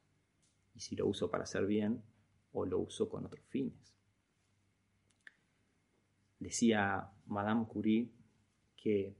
y 0.76 0.80
si 0.80 0.94
lo 0.94 1.08
uso 1.08 1.28
para 1.28 1.42
hacer 1.42 1.66
bien 1.66 2.02
o 2.52 2.64
lo 2.64 2.78
uso 2.78 3.08
con 3.08 3.26
otros 3.26 3.44
fines. 3.48 3.96
Decía 6.38 7.10
Madame 7.26 7.66
Curie 7.66 8.12
que 8.76 9.16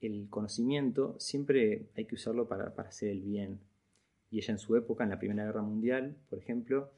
el 0.00 0.28
conocimiento 0.28 1.18
siempre 1.18 1.88
hay 1.96 2.04
que 2.04 2.16
usarlo 2.16 2.46
para, 2.46 2.66
hacer 2.86 3.08
el 3.08 3.22
bien. 3.22 3.60
Y 4.30 4.38
ella 4.38 4.52
en 4.52 4.58
su 4.58 4.76
época, 4.76 5.04
en 5.04 5.10
la 5.10 5.18
Primera 5.18 5.46
Guerra 5.46 5.62
Mundial, 5.62 6.18
por 6.28 6.38
ejemplo, 6.38 6.92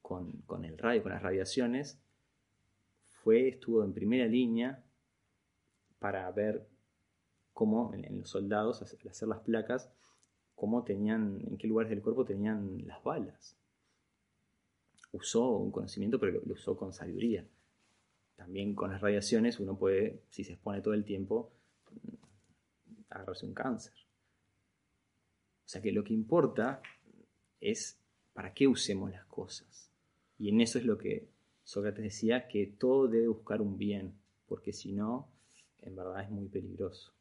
con, 0.00 0.64
el 0.64 0.78
radio, 0.78 1.02
con 1.02 1.12
las 1.12 1.22
radiaciones, 1.22 2.00
fue, 3.08 3.48
estuvo 3.48 3.84
en 3.84 3.92
primera 3.92 4.24
línea 4.24 4.82
para 5.98 6.30
ver 6.30 6.69
cómo 7.52 7.92
en, 7.94 8.18
los 8.18 8.30
soldados, 8.30 8.82
al 8.82 9.08
hacer 9.10 9.28
las 9.28 9.40
placas, 9.40 9.90
cómo 10.54 10.84
tenían, 10.84 11.40
en 11.46 11.56
qué 11.56 11.66
lugares 11.66 11.90
del 11.90 12.02
cuerpo 12.02 12.24
tenían 12.24 12.86
las 12.86 13.02
balas. 13.02 13.56
Usó 15.12 15.50
un 15.56 15.70
conocimiento, 15.72 16.18
pero 16.20 16.40
lo 16.44 16.54
usó 16.54 16.76
con 16.76 16.92
sabiduría 16.92 17.46
también 18.40 18.74
con 18.74 18.90
las 18.90 19.02
radiaciones 19.02 19.60
uno 19.60 19.76
puede, 19.76 20.22
si 20.30 20.44
se 20.44 20.54
expone 20.54 20.80
todo 20.80 20.94
el 20.94 21.04
tiempo, 21.04 21.52
agarrarse 23.10 23.44
un 23.44 23.52
cáncer. 23.52 23.92
O 25.66 25.68
sea 25.68 25.82
que 25.82 25.92
lo 25.92 26.02
que 26.02 26.14
importa 26.14 26.80
es 27.60 28.00
para 28.32 28.54
qué 28.54 28.66
usemos 28.66 29.10
las 29.10 29.26
cosas. 29.26 29.90
Y 30.38 30.48
en 30.48 30.62
eso 30.62 30.78
es 30.78 30.86
lo 30.86 30.96
que 30.96 31.28
Sócrates 31.64 32.02
decía 32.02 32.48
que 32.48 32.66
todo 32.66 33.08
debe 33.08 33.28
buscar 33.28 33.60
un 33.60 33.76
bien, 33.76 34.14
porque 34.46 34.72
si 34.72 34.92
no, 34.92 35.28
en 35.82 35.94
verdad 35.94 36.24
es 36.24 36.30
muy 36.30 36.48
peligroso. 36.48 37.12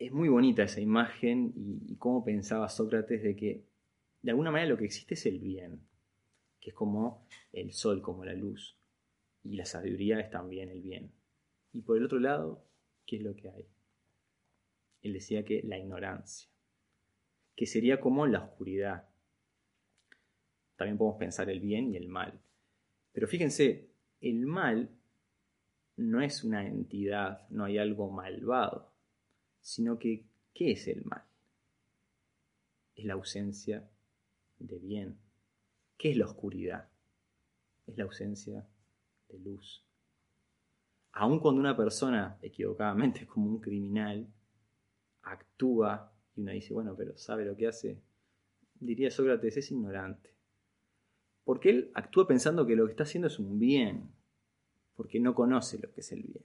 Es 0.00 0.12
muy 0.12 0.30
bonita 0.30 0.62
esa 0.62 0.80
imagen 0.80 1.52
y, 1.54 1.96
cómo 1.96 2.24
pensaba 2.24 2.70
Sócrates 2.70 3.22
de 3.22 3.36
que 3.36 3.66
de 4.22 4.30
alguna 4.30 4.50
manera 4.50 4.70
lo 4.70 4.78
que 4.78 4.86
existe 4.86 5.12
es 5.12 5.26
el 5.26 5.38
bien, 5.38 5.82
que 6.58 6.70
es 6.70 6.74
como 6.74 7.26
el 7.52 7.74
sol, 7.74 8.00
como 8.00 8.24
la 8.24 8.32
luz, 8.32 8.78
y 9.44 9.56
la 9.56 9.66
sabiduría 9.66 10.18
es 10.18 10.30
también 10.30 10.70
el 10.70 10.80
bien. 10.80 11.12
Y 11.74 11.82
por 11.82 11.98
el 11.98 12.04
otro 12.06 12.18
lado, 12.18 12.64
¿qué 13.04 13.16
es 13.16 13.22
lo 13.22 13.36
que 13.36 13.50
hay? 13.50 13.66
Él 15.02 15.12
decía 15.12 15.44
que 15.44 15.62
la 15.64 15.78
ignorancia, 15.78 16.48
que 17.54 17.66
sería 17.66 18.00
como 18.00 18.26
la 18.26 18.42
oscuridad. 18.42 19.06
También 20.76 20.96
podemos 20.96 21.18
pensar 21.18 21.50
el 21.50 21.60
bien 21.60 21.92
y 21.92 21.98
el 21.98 22.08
mal. 22.08 22.40
Pero 23.12 23.28
fíjense, 23.28 23.90
el 24.22 24.46
mal 24.46 24.88
no 25.96 26.22
es 26.22 26.42
una 26.42 26.66
entidad, 26.66 27.46
no 27.50 27.64
hay 27.64 27.76
algo 27.76 28.10
malvado, 28.10 28.89
sino 29.60 29.98
que, 29.98 30.24
¿qué 30.54 30.72
es 30.72 30.88
el 30.88 31.04
mal? 31.04 31.24
Es 32.94 33.04
la 33.04 33.14
ausencia 33.14 33.88
de 34.58 34.78
bien. 34.78 35.18
¿Qué 35.96 36.10
es 36.10 36.16
la 36.16 36.26
oscuridad? 36.26 36.88
Es 37.86 37.96
la 37.96 38.04
ausencia 38.04 38.66
de 39.28 39.38
luz. 39.38 39.84
Aun 41.12 41.40
cuando 41.40 41.60
una 41.60 41.76
persona, 41.76 42.38
equivocadamente, 42.42 43.26
como 43.28 43.48
un 43.50 43.60
criminal, 43.60 44.26
actúa 45.22 46.12
y 46.36 46.40
uno 46.40 46.52
dice, 46.52 46.72
bueno, 46.72 46.94
pero 46.96 47.16
¿sabe 47.16 47.44
lo 47.44 47.56
que 47.56 47.66
hace? 47.66 48.00
Diría 48.74 49.10
Sócrates, 49.10 49.56
es 49.56 49.70
ignorante. 49.70 50.30
Porque 51.44 51.70
él 51.70 51.90
actúa 51.94 52.26
pensando 52.26 52.66
que 52.66 52.76
lo 52.76 52.86
que 52.86 52.92
está 52.92 53.02
haciendo 53.02 53.28
es 53.28 53.38
un 53.38 53.58
bien, 53.58 54.10
porque 54.94 55.20
no 55.20 55.34
conoce 55.34 55.78
lo 55.78 55.92
que 55.92 56.00
es 56.00 56.12
el 56.12 56.22
bien. 56.22 56.44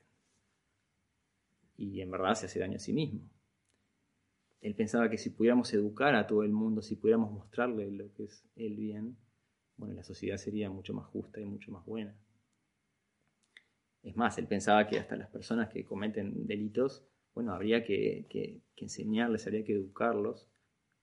Y 1.78 2.02
en 2.02 2.12
verdad 2.12 2.36
se 2.36 2.46
hace 2.46 2.60
daño 2.60 2.78
a 2.78 2.80
sí 2.80 2.94
mismo. 2.94 3.22
Él 4.62 4.74
pensaba 4.76 5.10
que 5.10 5.18
si 5.18 5.30
pudiéramos 5.30 5.74
educar 5.74 6.16
a 6.16 6.26
todo 6.26 6.44
el 6.44 6.52
mundo, 6.52 6.82
si 6.82 6.96
pudiéramos 6.96 7.32
mostrarle 7.32 7.92
lo 7.92 8.12
que 8.14 8.24
es 8.24 8.44
el 8.56 8.76
bien, 8.76 9.18
bueno, 9.78 9.94
la 9.94 10.04
sociedad 10.04 10.38
sería 10.38 10.70
mucho 10.70 10.94
más 10.94 11.06
justa 11.08 11.40
y 11.40 11.46
mucho 11.46 11.72
más 11.72 11.86
buena. 11.86 12.16
Es 14.02 14.16
más, 14.16 14.38
él 14.38 14.48
pensaba 14.48 14.88
que 14.88 15.00
hasta 15.00 15.16
las 15.16 15.30
personas 15.30 15.70
que 15.70 15.84
cometen 15.84 16.48
delitos, 16.48 17.04
bueno, 17.34 17.54
habría 17.54 17.84
que, 17.84 18.62
enseñarles, 18.76 19.46
habría 19.46 19.64
que 19.64 19.74
educarlos, 19.74 20.48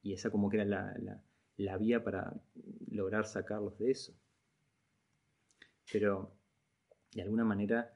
y 0.02 0.12
esa 0.12 0.30
como 0.30 0.48
que 0.48 0.56
era 0.56 0.64
la, 0.64 1.22
la 1.56 1.76
vía 1.76 2.02
para 2.02 2.32
lograr 2.90 3.26
sacarlos 3.26 3.78
de 3.78 3.90
eso. 3.90 4.12
Pero 5.92 6.32
de 7.12 7.22
alguna 7.22 7.44
manera, 7.44 7.92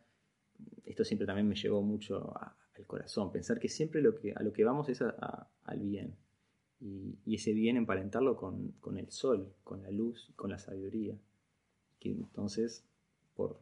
esto 0.85 1.05
siempre 1.05 1.27
también 1.27 1.49
me 1.49 1.55
llevó 1.55 1.83
mucho 1.83 2.33
al 2.77 2.87
corazón, 2.87 3.33
pensar 3.33 3.59
que 3.59 3.69
siempre 3.69 4.03
lo 4.03 4.15
que, 4.15 4.33
a 4.33 4.43
lo 4.43 4.53
que 4.53 4.65
vamos 4.65 4.89
es 4.89 5.03
al 5.03 5.81
bien. 5.81 6.15
Y, 6.81 7.35
ese 7.35 7.53
bien 7.53 7.77
emparentarlo 7.77 8.37
con, 8.37 8.73
con, 8.81 8.99
el 8.99 9.11
sol, 9.11 9.53
con 9.65 9.83
la 9.83 9.91
luz, 9.91 10.33
con 10.37 10.51
la 10.51 10.59
sabiduría. 10.59 11.17
Que 11.99 12.11
entonces, 12.11 12.85
por 13.35 13.59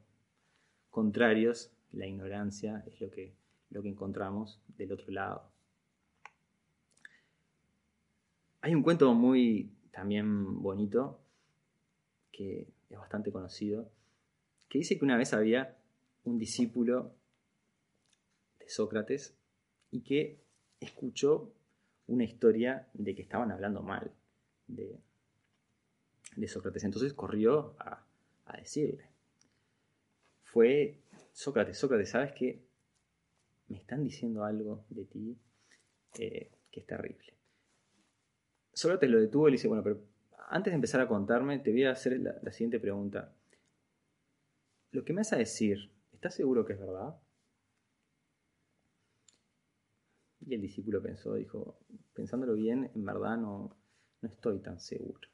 contrarios, 0.90 1.70
la 1.92 2.06
ignorancia 2.06 2.82
es 2.86 3.00
lo 3.00 3.10
que, 3.10 3.34
lo 3.70 3.82
que 3.82 3.88
encontramos 3.88 4.60
del 4.76 4.92
otro 4.92 5.10
lado. 5.12 5.48
Hay 8.60 8.74
un 8.74 8.82
cuento 8.82 9.12
muy 9.14 9.70
también 9.90 10.62
bonito, 10.62 11.20
que 12.32 12.66
es 12.90 12.98
bastante 12.98 13.30
conocido, 13.30 13.88
que 14.68 14.78
dice 14.78 14.98
que 14.98 15.04
una 15.04 15.16
vez 15.16 15.32
había 15.34 15.76
un 16.24 16.38
discípulo 16.38 17.12
Sócrates 18.68 19.34
y 19.90 20.00
que 20.00 20.40
escuchó 20.80 21.52
una 22.06 22.24
historia 22.24 22.88
de 22.92 23.14
que 23.14 23.22
estaban 23.22 23.50
hablando 23.50 23.82
mal 23.82 24.10
de, 24.66 24.98
Sócrates. 26.48 26.84
Entonces 26.84 27.12
corrió 27.14 27.74
a, 27.78 28.04
decirle. 28.58 29.08
Fue 30.42 30.98
Sócrates, 31.32 31.76
Sócrates, 31.78 32.10
¿sabes 32.10 32.32
qué? 32.32 32.62
Me 33.68 33.78
están 33.78 34.04
diciendo 34.04 34.44
algo 34.44 34.84
de 34.90 35.04
ti 35.04 35.36
eh, 36.18 36.50
que 36.70 36.80
es 36.80 36.86
terrible. 36.86 37.34
Sócrates 38.72 39.10
lo 39.10 39.20
detuvo 39.20 39.48
y 39.48 39.52
le 39.52 39.56
dice, 39.56 39.68
bueno, 39.68 39.82
pero 39.82 40.00
antes 40.48 40.70
de 40.70 40.76
empezar 40.76 41.00
a 41.00 41.08
contarme, 41.08 41.58
te 41.58 41.72
voy 41.72 41.84
a 41.84 41.92
hacer 41.92 42.20
la 42.20 42.52
siguiente 42.52 42.78
pregunta 42.78 43.32
lo 44.94 45.04
que 45.04 45.12
me 45.12 45.20
vas 45.20 45.32
a 45.32 45.36
decir, 45.36 45.90
¿estás 46.12 46.34
seguro 46.34 46.64
que 46.64 46.74
es 46.74 46.78
verdad? 46.78 47.16
Y 50.46 50.54
el 50.54 50.60
discípulo 50.60 51.02
pensó, 51.02 51.34
dijo, 51.34 51.78
pensándolo 52.12 52.54
bien, 52.54 52.90
en 52.94 53.04
verdad 53.04 53.38
no, 53.38 53.74
no 54.20 54.28
estoy 54.28 54.58
tan 54.60 54.78
seguro. 54.78 55.28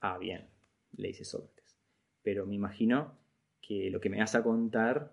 Ah, 0.00 0.18
bien, 0.18 0.48
le 0.96 1.08
dice 1.08 1.24
Sócrates. 1.24 1.76
Pero 2.22 2.46
me 2.46 2.54
imagino 2.54 3.18
que 3.60 3.90
lo 3.90 4.00
que 4.00 4.10
me 4.10 4.18
vas 4.18 4.34
a 4.34 4.42
contar, 4.42 5.12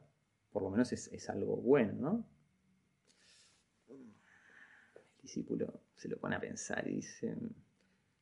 por 0.52 0.64
lo 0.64 0.70
menos 0.70 0.92
es, 0.92 1.30
algo 1.30 1.58
bueno, 1.58 1.94
¿no? 1.94 2.26
El 3.90 5.22
discípulo 5.22 5.82
se 5.96 6.10
lo 6.10 6.18
pone 6.18 6.36
a 6.36 6.40
pensar 6.40 6.88
y 6.88 6.96
dice, 6.96 7.36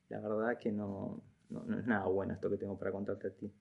la 0.09 0.19
verdad 0.19 0.57
que 0.59 0.71
no, 0.71 1.23
no 1.49 1.79
es 1.79 1.85
nada 1.85 2.05
bueno 2.05 2.33
esto 2.33 2.49
que 2.49 2.57
tengo 2.57 2.77
para 2.77 2.91
contarte 2.91 3.27
a 3.27 3.31
ti. 3.31 3.51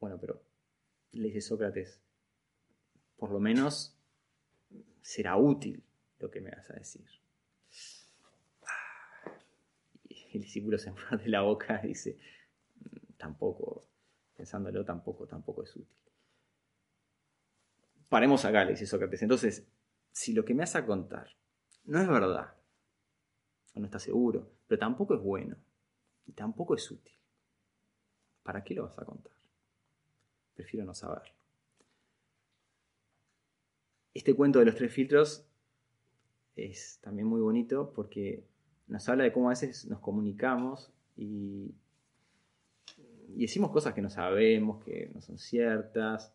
Bueno, 0.00 0.18
pero 0.18 0.42
le 1.12 1.28
dice 1.28 1.40
Sócrates, 1.40 2.00
por 3.16 3.30
lo 3.30 3.38
menos 3.38 3.99
será 5.02 5.36
útil 5.36 5.82
lo 6.18 6.30
que 6.30 6.40
me 6.40 6.50
vas 6.50 6.70
a 6.70 6.74
decir. 6.74 7.06
Y 10.08 10.36
el 10.36 10.42
discípulo 10.42 10.78
se 10.78 10.92
de 11.16 11.28
la 11.28 11.42
boca 11.42 11.80
y 11.84 11.88
dice, 11.88 12.18
tampoco, 13.16 13.84
pensándolo, 14.36 14.84
tampoco, 14.84 15.26
tampoco 15.26 15.62
es 15.62 15.74
útil. 15.76 15.96
Paremos 18.08 18.44
acá, 18.44 18.64
le 18.64 18.72
dice 18.72 18.86
Sócrates. 18.86 19.22
Entonces, 19.22 19.66
si 20.12 20.32
lo 20.32 20.44
que 20.44 20.54
me 20.54 20.60
vas 20.60 20.74
a 20.74 20.84
contar 20.84 21.30
no 21.84 22.00
es 22.00 22.08
verdad, 22.08 22.54
o 23.74 23.80
no 23.80 23.86
está 23.86 23.98
seguro, 23.98 24.50
pero 24.66 24.78
tampoco 24.78 25.14
es 25.14 25.20
bueno, 25.20 25.56
y 26.26 26.32
tampoco 26.32 26.74
es 26.74 26.90
útil, 26.90 27.14
¿para 28.42 28.62
qué 28.62 28.74
lo 28.74 28.84
vas 28.84 28.98
a 28.98 29.04
contar? 29.04 29.40
prefiero 30.60 30.84
no 30.84 30.94
saberlo. 30.94 31.39
Este 34.12 34.34
cuento 34.34 34.58
de 34.58 34.64
los 34.64 34.74
tres 34.74 34.92
filtros 34.92 35.46
es 36.56 36.98
también 37.00 37.28
muy 37.28 37.40
bonito 37.40 37.92
porque 37.94 38.44
nos 38.88 39.08
habla 39.08 39.22
de 39.24 39.32
cómo 39.32 39.48
a 39.48 39.50
veces 39.50 39.86
nos 39.86 40.00
comunicamos 40.00 40.92
y, 41.16 41.74
decimos 43.28 43.70
cosas 43.70 43.94
que 43.94 44.02
no 44.02 44.10
sabemos, 44.10 44.82
que 44.84 45.10
no 45.14 45.20
son 45.20 45.38
ciertas. 45.38 46.34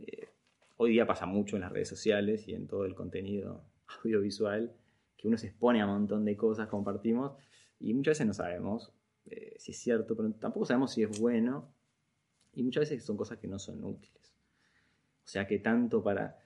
Eh, 0.00 0.28
hoy 0.76 0.90
día 0.90 1.06
pasa 1.06 1.24
mucho 1.24 1.56
en 1.56 1.62
las 1.62 1.72
redes 1.72 1.88
sociales 1.88 2.46
y 2.48 2.54
en 2.54 2.66
todo 2.66 2.84
el 2.84 2.94
contenido 2.94 3.64
audiovisual 4.04 4.72
que 5.16 5.28
uno 5.28 5.38
se 5.38 5.46
expone 5.46 5.80
a 5.80 5.86
un 5.86 5.92
montón 5.92 6.26
de 6.26 6.36
cosas, 6.36 6.68
compartimos 6.68 7.32
y 7.80 7.94
muchas 7.94 8.12
veces 8.12 8.26
no 8.26 8.34
sabemos 8.34 8.92
eh, 9.24 9.54
si 9.58 9.72
es 9.72 9.78
cierto, 9.78 10.14
pero 10.14 10.30
tampoco 10.32 10.66
sabemos 10.66 10.92
si 10.92 11.02
es 11.02 11.18
bueno 11.18 11.72
y 12.52 12.62
muchas 12.62 12.82
veces 12.82 13.02
son 13.02 13.16
cosas 13.16 13.38
que 13.38 13.48
no 13.48 13.58
son 13.58 13.82
útiles. 13.82 14.34
O 15.24 15.28
sea 15.28 15.46
que 15.46 15.58
tanto 15.58 16.02
para 16.02 16.38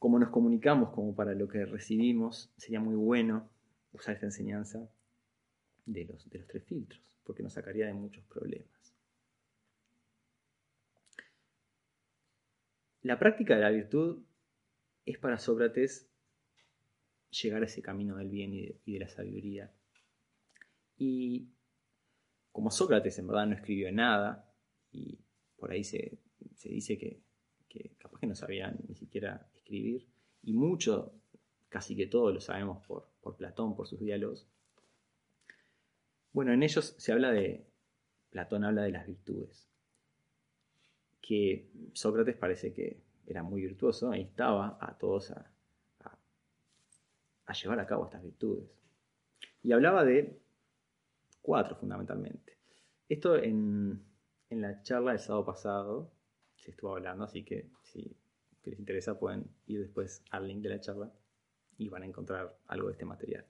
cómo 0.00 0.18
nos 0.18 0.30
comunicamos 0.30 0.90
como 0.90 1.14
para 1.14 1.34
lo 1.34 1.46
que 1.46 1.64
recibimos, 1.66 2.50
sería 2.56 2.80
muy 2.80 2.96
bueno 2.96 3.48
usar 3.92 4.14
esta 4.14 4.26
enseñanza 4.26 4.88
de 5.84 6.06
los, 6.06 6.26
tres 6.48 6.64
filtros, 6.64 7.00
porque 7.22 7.42
nos 7.42 7.52
sacaría 7.52 7.86
de 7.86 7.92
muchos 7.92 8.24
problemas. 8.24 8.94
La 13.02 13.18
práctica 13.18 13.54
de 13.54 13.60
la 13.60 13.70
virtud 13.70 14.22
es 15.04 15.18
para 15.18 15.38
Sócrates 15.38 16.08
llegar 17.30 17.62
a 17.62 17.66
ese 17.66 17.82
camino 17.82 18.16
del 18.16 18.30
bien 18.30 18.54
y 18.54 18.62
de, 18.62 18.80
y 18.86 18.92
de, 18.94 19.00
la 19.00 19.08
sabiduría. 19.08 19.70
Y 20.96 21.46
como 22.52 22.70
Sócrates 22.70 23.18
en 23.18 23.26
verdad 23.26 23.46
no 23.46 23.54
escribió 23.54 23.92
nada, 23.92 24.50
y 24.92 25.18
por 25.58 25.72
ahí 25.72 25.84
se, 25.84 26.18
dice 26.64 26.96
que, 26.96 27.20
capaz 27.98 28.18
que 28.18 28.26
no 28.26 28.34
sabían 28.34 28.78
ni 28.88 28.94
siquiera 28.94 29.46
y 29.70 30.52
mucho, 30.52 31.12
casi 31.68 31.96
que 31.96 32.06
todo 32.06 32.32
lo 32.32 32.40
sabemos 32.40 32.84
por, 32.86 33.08
Platón, 33.36 33.76
por 33.76 33.86
sus 33.86 34.00
diálogos. 34.00 34.46
Bueno, 36.32 36.52
en 36.52 36.62
ellos 36.62 36.94
se 36.98 37.12
habla 37.12 37.30
de, 37.30 37.64
Platón 38.30 38.64
habla 38.64 38.82
de 38.82 38.90
las 38.90 39.06
virtudes, 39.06 39.68
que 41.20 41.68
Sócrates 41.92 42.36
parece 42.36 42.72
que 42.72 43.00
era 43.26 43.42
muy 43.42 43.62
virtuoso 43.62 44.12
e 44.12 44.20
instaba 44.20 44.78
a 44.80 44.98
todos 44.98 45.30
a, 45.30 45.50
a 47.46 47.52
llevar 47.52 47.80
a 47.80 47.86
cabo 47.86 48.04
estas 48.04 48.22
virtudes. 48.22 48.68
Y 49.62 49.72
hablaba 49.72 50.04
de 50.04 50.40
cuatro 51.42 51.76
fundamentalmente. 51.76 52.56
Esto 53.08 53.36
en, 53.36 54.02
en 54.50 54.60
la 54.60 54.82
charla 54.82 55.12
del 55.12 55.20
sábado 55.20 55.44
pasado 55.44 56.10
se 56.54 56.70
estuvo 56.70 56.96
hablando, 56.96 57.24
así 57.24 57.44
que 57.44 57.68
si 57.82 58.16
les 58.64 58.78
interesa 58.78 59.18
pueden 59.18 59.48
ir 59.66 59.80
después 59.80 60.22
al 60.30 60.46
link 60.46 60.62
de 60.62 60.68
la 60.68 60.80
charla 60.80 61.12
y 61.78 61.88
van 61.88 62.02
a 62.02 62.06
encontrar 62.06 62.58
algo 62.66 62.88
de 62.88 62.92
este 62.92 63.06
material. 63.06 63.46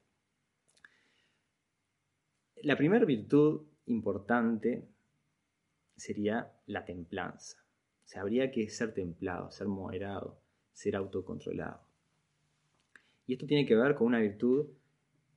La 2.63 2.77
primera 2.77 3.05
virtud 3.05 3.63
importante 3.87 4.87
sería 5.97 6.53
la 6.67 6.85
templanza. 6.85 7.59
O 8.05 8.09
sea, 8.11 8.23
habría 8.23 8.51
que 8.51 8.69
ser 8.69 8.93
templado, 8.95 9.51
ser 9.51 9.69
moderado, 9.69 10.41
ser 10.73 10.97
autocontrolado. 10.97 11.81
Y 13.27 13.35
esto 13.35 13.47
tiene 13.47 13.67
que 13.67 13.77
ver 13.77 13.95
con 13.95 14.09
una 14.09 14.19
virtud 14.19 14.69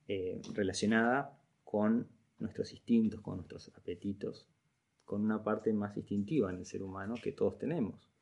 eh, 0.08 0.40
relacionada 0.52 1.38
con 1.62 2.08
nuestros 2.38 2.72
instintos, 2.72 3.20
con 3.20 3.36
nuestros 3.36 3.70
apetitos, 3.76 4.48
con 5.04 5.22
una 5.22 5.42
parte 5.42 5.72
más 5.72 5.96
instintiva 5.96 6.50
en 6.50 6.58
el 6.58 6.66
ser 6.66 6.82
humano 6.82 7.14
que 7.22 7.32
todos 7.32 7.58
tenemos. 7.58 8.13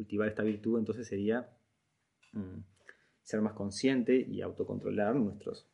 Cultivar 0.00 0.28
esta 0.28 0.42
virtud 0.42 0.78
entonces 0.78 1.06
sería 1.06 1.46
mm, 2.32 2.60
ser 3.22 3.42
más 3.42 3.52
consciente 3.52 4.16
y 4.16 4.40
autocontrolar 4.40 5.14
nuestros, 5.14 5.68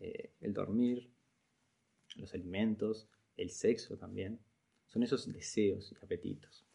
eh, 0.00 0.32
el 0.40 0.52
dormir, 0.52 1.12
los 2.16 2.34
alimentos, 2.34 3.08
el 3.36 3.50
sexo 3.50 3.96
también. 3.96 4.40
Son 4.88 5.04
esos 5.04 5.32
deseos 5.32 5.92
y 5.92 6.04
apetitos. 6.04 6.66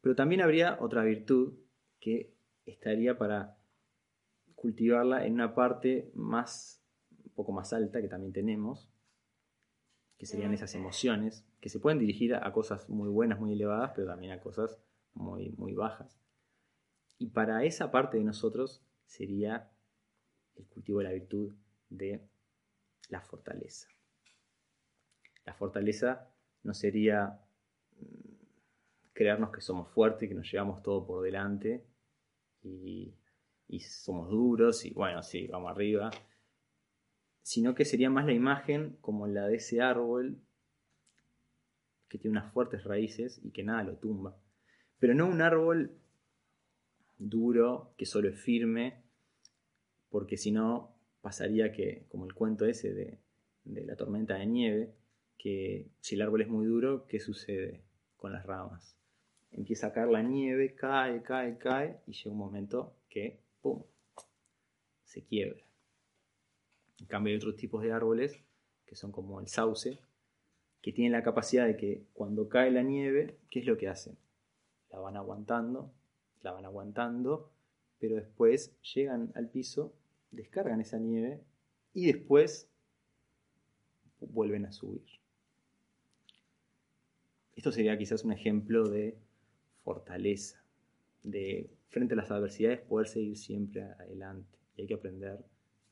Pero 0.00 0.16
también 0.16 0.40
habría 0.40 0.78
otra 0.80 1.04
virtud 1.04 1.54
que 2.00 2.34
estaría 2.66 3.18
para 3.18 3.56
cultivarla 4.56 5.26
en 5.26 5.34
una 5.34 5.54
parte 5.54 6.10
más, 6.14 6.82
un 7.24 7.30
poco 7.36 7.52
más 7.52 7.72
alta 7.72 8.02
que 8.02 8.08
también 8.08 8.32
tenemos, 8.32 8.90
que 10.18 10.26
serían 10.26 10.52
esas 10.52 10.74
emociones, 10.74 11.46
que 11.60 11.68
se 11.68 11.78
pueden 11.78 12.00
dirigir 12.00 12.34
a 12.34 12.52
cosas 12.52 12.88
muy 12.88 13.08
buenas, 13.08 13.38
muy 13.38 13.52
elevadas, 13.52 13.92
pero 13.94 14.08
también 14.08 14.32
a 14.32 14.40
cosas 14.40 14.78
muy, 15.14 15.50
muy 15.52 15.74
bajas. 15.74 16.20
Y 17.18 17.28
para 17.28 17.64
esa 17.64 17.90
parte 17.90 18.18
de 18.18 18.24
nosotros 18.24 18.84
sería 19.06 19.70
el 20.56 20.66
cultivo 20.66 20.98
de 20.98 21.04
la 21.04 21.12
virtud 21.12 21.54
de 21.88 22.28
la 23.08 23.20
fortaleza. 23.20 23.88
La 25.44 25.54
fortaleza 25.54 26.28
no 26.64 26.74
sería 26.74 27.40
mm, 28.00 28.34
creernos 29.12 29.50
que 29.50 29.60
somos 29.60 29.88
fuertes, 29.88 30.28
que 30.28 30.34
nos 30.34 30.50
llevamos 30.50 30.82
todo 30.82 31.06
por 31.06 31.22
delante 31.22 31.86
y, 32.62 33.14
y 33.68 33.80
somos 33.80 34.28
duros 34.28 34.84
y 34.84 34.90
bueno, 34.90 35.22
sí, 35.22 35.46
vamos 35.46 35.70
arriba, 35.70 36.10
sino 37.48 37.74
que 37.74 37.86
sería 37.86 38.10
más 38.10 38.26
la 38.26 38.34
imagen 38.34 38.98
como 39.00 39.26
la 39.26 39.48
de 39.48 39.56
ese 39.56 39.80
árbol 39.80 40.36
que 42.06 42.18
tiene 42.18 42.38
unas 42.38 42.52
fuertes 42.52 42.84
raíces 42.84 43.40
y 43.42 43.52
que 43.52 43.62
nada 43.62 43.84
lo 43.84 43.96
tumba. 43.96 44.36
Pero 44.98 45.14
no 45.14 45.26
un 45.26 45.40
árbol 45.40 45.96
duro, 47.16 47.94
que 47.96 48.04
solo 48.04 48.28
es 48.28 48.38
firme, 48.38 49.00
porque 50.10 50.36
si 50.36 50.50
no 50.50 50.94
pasaría 51.22 51.72
que, 51.72 52.04
como 52.10 52.26
el 52.26 52.34
cuento 52.34 52.66
ese 52.66 52.92
de, 52.92 53.18
la 53.64 53.96
tormenta 53.96 54.34
de 54.34 54.44
nieve, 54.44 54.92
que 55.38 55.86
si 56.00 56.16
el 56.16 56.20
árbol 56.20 56.42
es 56.42 56.48
muy 56.48 56.66
duro, 56.66 57.06
¿qué 57.06 57.18
sucede 57.18 57.80
con 58.18 58.34
las 58.34 58.44
ramas? 58.44 58.94
Empieza 59.52 59.86
a 59.86 59.92
caer 59.94 60.08
la 60.08 60.22
nieve, 60.22 60.74
cae, 60.74 61.22
cae, 61.22 61.56
cae, 61.56 62.00
y 62.06 62.12
llega 62.12 62.30
un 62.30 62.36
momento 62.36 62.94
que, 63.08 63.40
¡pum!, 63.62 63.84
se 65.06 65.24
quiebra. 65.24 65.67
En 67.00 67.06
cambio 67.06 67.32
hay 67.32 67.36
otros 67.36 67.56
tipos 67.56 67.82
de 67.82 67.92
árboles, 67.92 68.42
que 68.86 68.96
son 68.96 69.12
como 69.12 69.40
el 69.40 69.48
sauce, 69.48 69.98
que 70.82 70.92
tienen 70.92 71.12
la 71.12 71.22
capacidad 71.22 71.66
de 71.66 71.76
que 71.76 72.06
cuando 72.12 72.48
cae 72.48 72.70
la 72.70 72.82
nieve, 72.82 73.38
¿qué 73.50 73.60
es 73.60 73.66
lo 73.66 73.76
que 73.76 73.88
hacen? 73.88 74.16
La 74.90 74.98
van 74.98 75.16
aguantando, 75.16 75.92
la 76.42 76.52
van 76.52 76.64
aguantando, 76.64 77.50
pero 77.98 78.16
después 78.16 78.76
llegan 78.94 79.32
al 79.34 79.50
piso, 79.50 79.92
descargan 80.30 80.80
esa 80.80 80.98
nieve 80.98 81.42
y 81.92 82.06
después 82.06 82.68
vuelven 84.20 84.66
a 84.66 84.72
subir. 84.72 85.04
Esto 87.56 87.72
sería 87.72 87.98
quizás 87.98 88.24
un 88.24 88.32
ejemplo 88.32 88.88
de 88.88 89.18
fortaleza, 89.82 90.62
de 91.24 91.68
frente 91.88 92.14
a 92.14 92.16
las 92.16 92.30
adversidades 92.30 92.80
poder 92.80 93.08
seguir 93.08 93.36
siempre 93.36 93.82
adelante. 93.82 94.56
Y 94.76 94.82
hay 94.82 94.86
que 94.86 94.94
aprender 94.94 95.44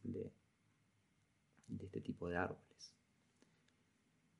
de, 0.04 0.30
de 1.68 1.86
este 1.86 2.00
tipo 2.00 2.28
de 2.28 2.36
árboles. 2.36 2.94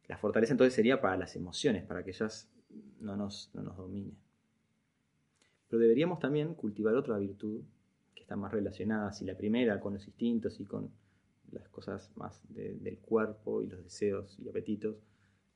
La 0.07 0.17
fortaleza 0.17 0.53
entonces 0.53 0.75
sería 0.75 1.01
para 1.01 1.17
las 1.17 1.35
emociones, 1.37 1.85
para 1.85 2.05
que 2.05 2.11
ellas 2.11 2.49
no 3.01 3.17
nos, 3.17 3.51
no 3.55 3.63
nos 3.63 3.77
dominen. 3.77 4.17
Pero 5.69 5.81
deberíamos 5.81 6.21
también 6.21 6.55
cultivar 6.55 6.95
otra 6.95 7.19
virtud 7.19 7.63
que 8.15 8.23
está 8.23 8.37
más 8.37 8.53
relacionada, 8.53 9.13
si 9.13 9.25
la 9.25 9.37
primera 9.37 9.81
con 9.81 9.95
los 9.95 10.07
instintos 10.07 10.61
y 10.61 10.65
con 10.65 10.91
las 11.51 11.69
cosas 11.69 12.11
más 12.17 12.41
del 12.49 12.99
cuerpo 12.99 13.63
y 13.63 13.67
los 13.67 13.83
deseos 13.83 14.39
y 14.39 14.49
apetitos, 14.49 14.97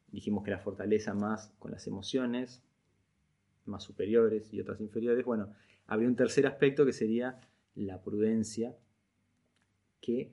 dijimos 0.09 0.45
que 0.45 0.51
la 0.51 0.59
fortaleza 0.59 1.15
más 1.15 1.53
con 1.59 1.71
las 1.71 1.87
emociones, 1.87 2.63
más 3.65 3.83
superiores 3.83 4.53
y 4.53 4.61
otras 4.61 4.81
inferiores, 4.81 5.25
bueno, 5.25 5.53
habría 5.87 6.09
un 6.09 6.17
tercer 6.17 6.47
aspecto 6.47 6.85
que 6.85 6.93
sería 6.93 7.41
la 7.75 8.03
prudencia, 8.03 8.77
que 10.01 10.33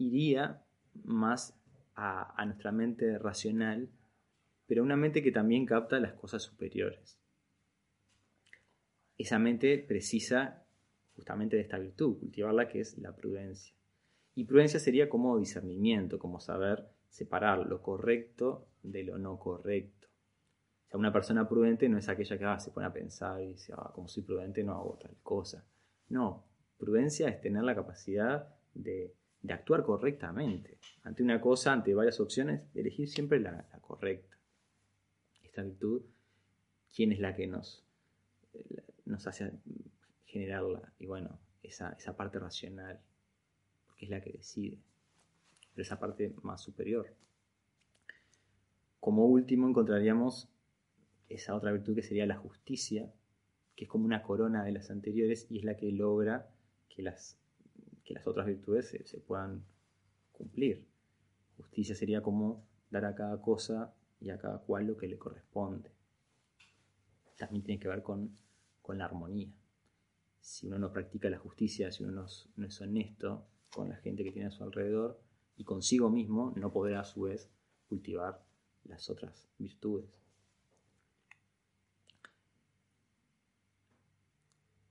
iría 0.00 0.62
más 1.04 1.56
a, 1.94 2.44
nuestra 2.46 2.72
mente 2.72 3.18
racional, 3.18 3.88
pero 4.66 4.82
una 4.82 4.96
mente 4.96 5.22
que 5.22 5.32
también 5.32 5.66
capta 5.66 6.00
las 6.00 6.14
cosas 6.14 6.42
superiores 6.42 7.20
esa 9.22 9.38
mente 9.38 9.78
precisa 9.78 10.64
justamente 11.14 11.56
de 11.56 11.62
esta 11.62 11.78
virtud, 11.78 12.18
cultivarla 12.18 12.68
que 12.68 12.80
es 12.80 12.96
la 12.98 13.14
prudencia. 13.14 13.74
Y 14.34 14.44
prudencia 14.44 14.80
sería 14.80 15.10
como 15.10 15.38
discernimiento, 15.38 16.18
como 16.18 16.40
saber 16.40 16.88
separar 17.10 17.66
lo 17.66 17.82
correcto 17.82 18.68
de 18.82 19.04
lo 19.04 19.18
no 19.18 19.38
correcto. 19.38 20.08
O 20.86 20.88
sea, 20.88 20.98
una 20.98 21.12
persona 21.12 21.46
prudente 21.46 21.88
no 21.88 21.98
es 21.98 22.08
aquella 22.08 22.38
que 22.38 22.44
ah, 22.46 22.58
se 22.58 22.70
pone 22.70 22.86
a 22.86 22.92
pensar 22.92 23.42
y 23.42 23.48
dice, 23.48 23.74
ah, 23.76 23.90
como 23.94 24.08
soy 24.08 24.22
prudente 24.22 24.64
no 24.64 24.72
hago 24.72 24.98
tal 24.98 25.16
cosa. 25.22 25.66
No, 26.08 26.46
prudencia 26.78 27.28
es 27.28 27.40
tener 27.42 27.62
la 27.62 27.74
capacidad 27.74 28.54
de, 28.72 29.14
actuar 29.48 29.82
correctamente. 29.82 30.78
Ante 31.02 31.22
una 31.22 31.40
cosa, 31.40 31.72
ante 31.72 31.94
varias 31.94 32.20
opciones, 32.20 32.62
elegir 32.74 33.08
siempre 33.08 33.40
la, 33.40 33.52
la 33.52 33.80
correcta. 33.80 34.36
Esta 35.42 35.62
virtud, 35.62 36.02
¿quién 36.94 37.12
es 37.12 37.20
la 37.20 37.34
que 37.34 37.46
nos, 37.46 37.84
nos 39.04 39.26
hace 39.26 39.52
generarla. 40.24 40.92
Y 40.98 41.06
bueno, 41.06 41.38
esa, 41.62 41.90
esa 41.92 42.16
parte 42.16 42.38
racional, 42.38 43.00
porque 43.86 44.06
es 44.06 44.10
la 44.10 44.20
que 44.20 44.32
decide, 44.32 44.78
pero 45.72 45.82
esa 45.82 45.98
parte 45.98 46.34
más 46.42 46.62
superior. 46.62 47.14
Como 49.00 49.26
último 49.26 49.68
encontraríamos 49.68 50.48
esa 51.28 51.54
otra 51.54 51.72
virtud 51.72 51.94
que 51.94 52.02
sería 52.02 52.26
la 52.26 52.36
justicia, 52.36 53.12
que 53.74 53.84
es 53.84 53.90
como 53.90 54.04
una 54.04 54.22
corona 54.22 54.64
de 54.64 54.72
las 54.72 54.90
anteriores 54.90 55.46
y 55.50 55.58
es 55.58 55.64
la 55.64 55.76
que 55.76 55.90
logra 55.90 56.50
que 56.88 57.02
las, 57.02 57.39
que 58.10 58.14
las 58.14 58.26
otras 58.26 58.44
virtudes 58.44 58.88
se, 58.88 59.18
puedan 59.20 59.64
cumplir. 60.32 60.84
Justicia 61.56 61.94
sería 61.94 62.20
como 62.20 62.66
dar 62.90 63.04
a 63.04 63.14
cada 63.14 63.40
cosa 63.40 63.94
y 64.18 64.30
a 64.30 64.38
cada 64.38 64.58
cual 64.58 64.88
lo 64.88 64.96
que 64.96 65.06
le 65.06 65.16
corresponde. 65.16 65.92
También 67.38 67.62
tiene 67.62 67.80
que 67.80 67.86
ver 67.86 68.02
con 68.02 68.36
con 68.82 68.98
la 68.98 69.04
armonía. 69.04 69.48
Si 70.40 70.66
uno 70.66 70.76
no 70.76 70.92
practica 70.92 71.30
la 71.30 71.38
justicia, 71.38 71.92
si 71.92 72.02
uno 72.02 72.26
no, 72.56 72.66
es 72.66 72.80
honesto 72.80 73.46
con 73.70 73.88
la 73.88 73.94
gente 73.98 74.24
que 74.24 74.32
tiene 74.32 74.48
a 74.48 74.50
su 74.50 74.64
alrededor 74.64 75.22
y 75.56 75.62
consigo 75.62 76.10
mismo, 76.10 76.52
no 76.56 76.72
podrá 76.72 76.98
a 76.98 77.04
su 77.04 77.22
vez 77.22 77.48
cultivar 77.88 78.44
las 78.82 79.08
otras 79.08 79.48
virtudes. 79.56 80.10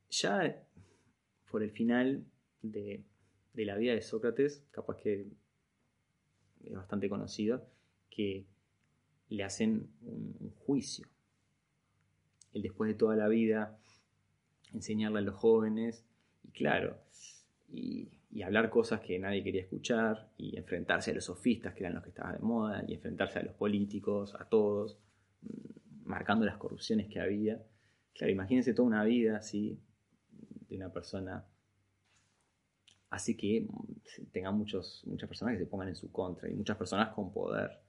Ya 0.10 0.66
por 1.52 1.62
el 1.62 1.72
final 1.72 2.26
de, 2.62 3.04
la 3.54 3.76
vida 3.76 3.94
de 3.94 4.02
Sócrates, 4.02 4.66
capaz 4.72 4.98
que 4.98 5.28
es 6.64 6.74
bastante 6.74 7.10
conocido, 7.10 7.66
que 8.10 8.46
le 9.30 9.44
hacen 9.44 9.90
un 10.02 10.52
juicio. 10.66 11.08
Él 12.54 12.62
después 12.62 12.90
de 12.90 12.96
toda 12.96 13.16
la 13.16 13.28
vida 13.28 13.80
enseñarle 14.74 15.20
a 15.20 15.22
los 15.22 15.36
jóvenes, 15.36 16.06
y 16.44 16.52
claro, 16.52 16.98
y, 17.68 18.10
hablar 18.44 18.70
cosas 18.70 19.02
que 19.02 19.20
nadie 19.20 19.44
quería 19.44 19.62
escuchar, 19.62 20.32
y 20.38 20.58
enfrentarse 20.58 21.12
a 21.12 21.14
los 21.14 21.26
sofistas, 21.26 21.74
que 21.74 21.82
eran 21.82 21.96
los 21.96 22.04
que 22.04 22.10
estaban 22.10 22.34
de 22.34 22.40
moda, 22.40 22.84
y 22.88 22.94
enfrentarse 22.94 23.40
a 23.40 23.44
los 23.44 23.56
políticos, 23.56 24.36
a 24.40 24.46
todos, 24.46 24.98
mm, 25.42 26.08
marcando 26.08 26.46
las 26.46 26.58
corrupciones 26.58 27.08
que 27.08 27.20
había. 27.20 27.62
Claro, 28.14 28.32
imagínense 28.32 28.74
toda 28.74 28.88
una 28.88 29.04
vida 29.04 29.38
así, 29.38 29.80
de 30.70 30.76
una 30.76 30.92
persona 30.92 31.46
hace 33.10 33.36
que 33.36 33.68
tenga 34.32 34.52
muchos, 34.52 35.04
muchas 35.06 35.28
personas 35.28 35.54
que 35.54 35.60
se 35.60 35.66
pongan 35.66 35.90
en 35.90 35.96
su 35.96 36.12
contra 36.12 36.50
y 36.50 36.54
muchas 36.54 36.78
personas 36.78 37.14
con 37.14 37.32
poder 37.32 37.80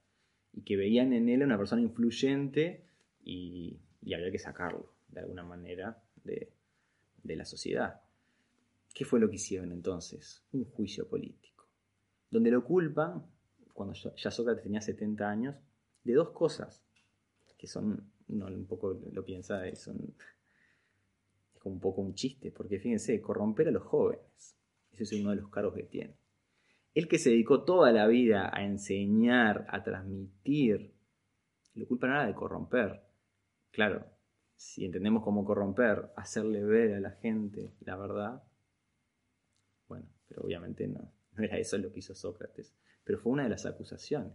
y 0.53 0.61
que 0.61 0.75
veían 0.75 1.13
en 1.13 1.29
él 1.29 1.43
una 1.43 1.57
persona 1.57 1.81
influyente 1.81 2.85
y, 3.23 3.79
había 4.13 4.31
que 4.31 4.39
sacarlo 4.39 4.91
de 5.09 5.21
alguna 5.21 5.43
manera 5.43 6.01
de, 6.23 6.51
de 7.23 7.35
la 7.35 7.45
sociedad. 7.45 8.01
¿Qué 8.93 9.05
fue 9.05 9.19
lo 9.19 9.29
que 9.29 9.35
hicieron 9.35 9.71
entonces? 9.71 10.43
Un 10.51 10.65
juicio 10.65 11.07
político, 11.07 11.65
donde 12.29 12.51
lo 12.51 12.63
culpan, 12.63 13.23
cuando 13.73 13.93
ya 13.93 14.31
Sócrates 14.31 14.63
tenía 14.63 14.81
70 14.81 15.29
años, 15.29 15.55
de 16.03 16.13
dos 16.13 16.31
cosas, 16.31 16.83
que 17.57 17.67
son, 17.67 18.11
uno 18.27 18.47
un 18.47 18.65
poco 18.65 18.99
lo 19.11 19.23
piensa, 19.23 19.63
son, 19.75 20.15
es 21.53 21.59
como 21.59 21.75
un 21.75 21.81
poco 21.81 22.01
un 22.01 22.15
chiste, 22.15 22.51
porque 22.51 22.79
fíjense, 22.79 23.21
corromper 23.21 23.67
a 23.67 23.71
los 23.71 23.83
jóvenes, 23.83 24.57
es 25.03 25.13
uno 25.13 25.31
de 25.31 25.37
los 25.37 25.49
cargos 25.49 25.75
que 25.75 25.83
tiene. 25.83 26.15
El 26.93 27.07
que 27.07 27.19
se 27.19 27.29
dedicó 27.29 27.63
toda 27.63 27.91
la 27.91 28.07
vida 28.07 28.51
a 28.53 28.63
enseñar, 28.63 29.65
a 29.69 29.83
transmitir, 29.83 30.93
lo 31.73 31.87
culpa 31.87 32.07
nada 32.07 32.27
de 32.27 32.33
corromper. 32.33 33.01
Claro, 33.71 34.05
si 34.55 34.85
entendemos 34.85 35.23
cómo 35.23 35.45
corromper, 35.45 36.11
hacerle 36.15 36.63
ver 36.63 36.93
a 36.95 36.99
la 36.99 37.11
gente 37.11 37.73
la 37.79 37.95
verdad, 37.95 38.43
bueno, 39.87 40.07
pero 40.27 40.43
obviamente 40.43 40.87
no, 40.87 41.11
no 41.33 41.43
era 41.43 41.57
eso 41.57 41.77
lo 41.77 41.91
que 41.91 41.99
hizo 41.99 42.13
Sócrates, 42.13 42.75
pero 43.03 43.19
fue 43.19 43.31
una 43.31 43.43
de 43.43 43.49
las 43.49 43.65
acusaciones. 43.65 44.33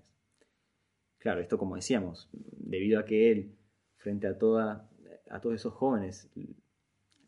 Claro, 1.18 1.40
esto 1.40 1.58
como 1.58 1.76
decíamos, 1.76 2.28
debido 2.32 3.00
a 3.00 3.04
que 3.04 3.32
él, 3.32 3.56
frente 3.96 4.26
a, 4.26 4.30
a 4.30 5.40
todos 5.40 5.54
esos 5.54 5.72
jóvenes, 5.72 6.30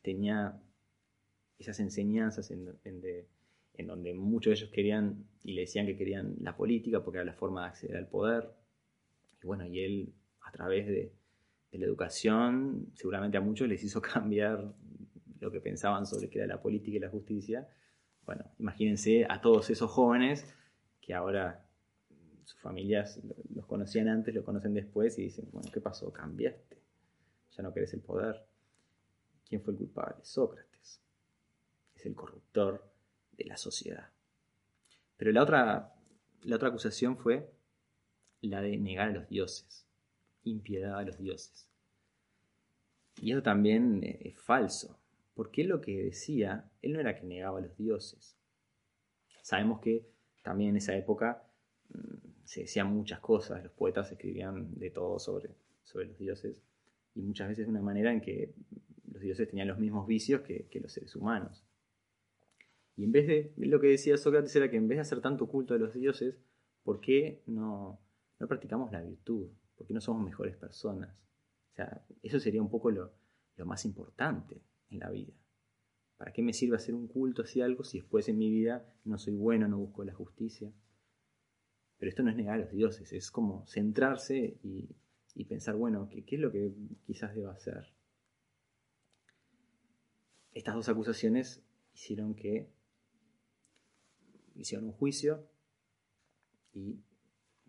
tenía 0.03 0.61
esas 1.59 1.81
enseñanzas 1.81 2.51
en, 2.51 2.65
donde 3.87 4.15
muchos 4.15 4.51
de 4.51 4.55
ellos 4.57 4.71
querían 4.71 5.27
y 5.43 5.53
le 5.53 5.63
decían 5.63 5.87
que 5.87 5.97
querían 5.97 6.37
la 6.41 6.57
política 6.57 7.03
porque 7.03 7.19
era 7.19 7.25
la 7.25 7.35
forma 7.35 7.63
de 7.63 7.69
acceder 7.69 7.97
al 7.97 8.09
poder. 8.09 8.51
Y 9.43 9.47
bueno, 9.47 9.67
y 9.67 9.81
él 9.81 10.15
a 10.41 10.53
través 10.53 10.87
de, 10.87 11.13
la 11.73 11.85
educación 11.85 12.91
seguramente 12.95 13.37
a 13.37 13.41
muchos 13.41 13.69
les 13.69 13.85
hizo 13.85 14.01
cambiar 14.03 14.75
lo 15.41 15.51
que 15.53 15.61
pensaban 15.61 16.07
sobre 16.07 16.29
qué 16.29 16.39
era 16.39 16.47
la 16.47 16.61
política 16.61 16.97
y 16.97 17.01
la 17.01 17.11
justicia. 17.11 17.69
Bueno, 18.25 18.45
imagínense 18.59 19.27
a 19.29 19.41
todos 19.41 19.71
esos 19.71 19.91
jóvenes 19.91 20.55
que 21.01 21.15
ahora 21.15 21.65
sus 22.45 22.61
familias 22.61 23.21
los 23.55 23.67
conocían 23.67 24.09
antes, 24.09 24.35
lo 24.35 24.43
conocen 24.43 24.75
después 24.75 25.19
y 25.19 25.25
dicen, 25.25 25.49
bueno, 25.53 25.71
¿qué 25.73 25.81
pasó? 25.81 26.13
Cambiaste, 26.13 26.79
ya 27.51 27.63
no 27.63 27.73
querés 27.73 27.93
el 27.95 28.01
poder. 28.01 28.43
¿Quién 29.47 29.63
fue 29.63 29.73
el 29.73 29.79
culpable? 29.79 30.17
Sócrates. 30.23 30.78
Es 31.99 32.07
el 32.07 32.15
corruptor 32.15 32.89
de 33.33 33.45
la 33.45 33.57
sociedad. 33.57 34.09
Pero 35.17 35.33
la 35.33 35.43
otra, 35.43 35.95
la 36.43 36.57
otra 36.57 36.69
acusación 36.69 37.17
fue 37.19 37.51
la 38.41 38.63
de 38.63 38.77
negar 38.77 39.09
a 39.09 39.13
los 39.13 39.29
dioses, 39.29 39.85
impiedad 40.45 40.97
a 40.97 41.03
los 41.03 41.19
dioses. 41.19 41.69
Y 43.21 43.33
eso 43.33 43.43
también 43.43 44.01
es 44.05 44.39
falso, 44.39 44.97
porque 45.35 45.63
él 45.63 45.69
lo 45.69 45.81
que 45.81 46.05
decía, 46.05 46.71
él 46.83 46.93
no 46.93 47.01
era 47.01 47.17
que 47.17 47.27
negaba 47.27 47.59
a 47.59 47.63
los 47.63 47.77
dioses. 47.77 48.37
Sabemos 49.43 49.81
que 49.81 50.07
también 50.43 50.71
en 50.71 50.77
esa 50.77 50.97
época 50.97 51.43
mm, 51.89 52.45
se 52.45 52.61
decían 52.63 52.87
muchas 52.95 53.19
cosas, 53.19 53.63
los 53.63 53.73
poetas 53.73 54.11
escribían 54.13 54.79
de 54.79 54.91
todo 54.91 55.19
sobre, 55.19 55.51
sobre 55.83 56.07
los 56.07 56.19
dioses, 56.19 56.63
y 57.15 57.23
muchas 57.23 57.49
veces 57.49 57.67
de 57.67 57.71
una 57.73 57.83
manera 57.83 58.13
en 58.13 58.21
que 58.21 58.55
los 59.13 59.21
dioses 59.21 59.49
tenían 59.49 59.69
los 59.69 59.79
mismos 59.79 60.07
vicios 60.07 60.43
que, 60.43 60.69
los 60.81 60.93
seres 60.93 61.17
humanos. 61.17 61.65
Y 62.99 63.05
en 63.05 63.13
vez 63.13 63.29
de, 63.29 63.53
lo 63.57 63.81
que 63.81 63.87
decía 63.87 64.17
Sócrates 64.17 64.55
era 64.57 64.69
que 64.69 64.77
en 64.77 64.89
vez 64.89 64.97
de 64.97 65.03
hacer 65.03 65.21
tanto 65.21 65.47
culto 65.47 65.73
a 65.73 65.79
los 65.79 65.95
dioses, 65.95 66.43
¿por 66.83 67.01
qué 67.01 67.45
no, 67.47 68.01
no 68.41 68.49
practicamos 68.49 68.91
la 68.91 69.01
virtud? 69.01 69.51
¿Por 69.77 69.87
qué 69.87 69.95
no 69.95 70.01
somos 70.01 70.25
mejores 70.25 70.57
personas? 70.57 71.23
O 71.71 71.77
sea, 71.77 72.05
eso 72.25 72.41
sería 72.41 72.61
un 72.61 72.69
poco 72.69 72.91
lo, 72.91 73.13
lo 73.57 73.67
más 73.67 73.85
importante 73.85 74.61
en 74.91 74.99
la 74.99 75.11
vida. 75.11 75.33
¿Para 76.17 76.33
qué 76.33 76.43
me 76.43 76.53
sirve 76.53 76.75
hacer 76.75 76.93
un 76.93 77.07
culto 77.07 77.43
hacia 77.43 77.67
algo 77.67 77.85
si 77.85 78.01
después 78.01 78.29
en 78.29 78.37
mi 78.37 78.51
vida 78.51 78.93
no 79.05 79.17
soy 79.17 79.37
bueno, 79.37 79.69
no 79.69 79.79
busco 79.79 80.03
la 80.03 80.13
justicia? 80.13 80.73
Pero 81.99 82.11
esto 82.11 82.25
no 82.25 82.31
es 82.31 82.37
negar 82.37 82.55
a 82.55 82.65
los 82.65 82.73
dioses, 82.73 83.13
es 83.13 83.31
como 83.31 83.65
centrarse 83.69 84.59
y, 84.65 84.89
pensar, 85.45 85.77
bueno, 85.77 86.09
¿qué, 86.09 86.25
es 86.35 86.41
lo 86.41 86.51
que 86.51 86.73
quizás 87.07 87.33
deba 87.33 87.53
hacer? 87.53 87.95
Estas 90.51 90.75
dos 90.75 90.89
acusaciones 90.89 91.63
hicieron 91.95 92.35
que 92.35 92.77
hicieron 94.61 94.87
un 94.87 94.93
juicio 94.93 95.49
y 96.73 97.01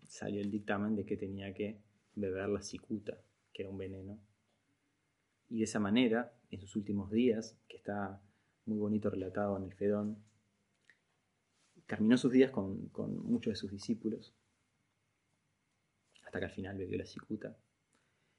salió 0.06 0.40
el 0.40 0.50
dictamen 0.50 0.96
de 0.96 1.04
que 1.06 1.16
tenía 1.16 1.54
que 1.54 1.80
beber 2.14 2.48
la 2.48 2.62
cicuta, 2.62 3.18
que 3.52 3.62
era 3.62 3.70
un 3.70 3.78
veneno. 3.78 4.18
Y 5.48 5.58
de 5.58 5.64
esa 5.64 5.80
manera, 5.80 6.32
en 6.50 6.60
sus 6.60 6.76
últimos 6.76 7.10
días, 7.10 7.56
que 7.68 7.76
está 7.76 8.20
muy 8.66 8.78
bonito 8.78 9.10
relatado 9.10 9.56
en 9.56 9.64
el 9.64 9.74
Fedón, 9.74 10.18
terminó 11.86 12.16
sus 12.16 12.32
días 12.32 12.50
con, 12.50 12.90
muchos 13.24 13.52
de 13.52 13.56
sus 13.56 13.70
discípulos, 13.70 14.34
hasta 16.24 16.38
que 16.38 16.44
al 16.44 16.50
final 16.52 16.76
bebió 16.76 16.98
la 16.98 17.06
cicuta. 17.06 17.56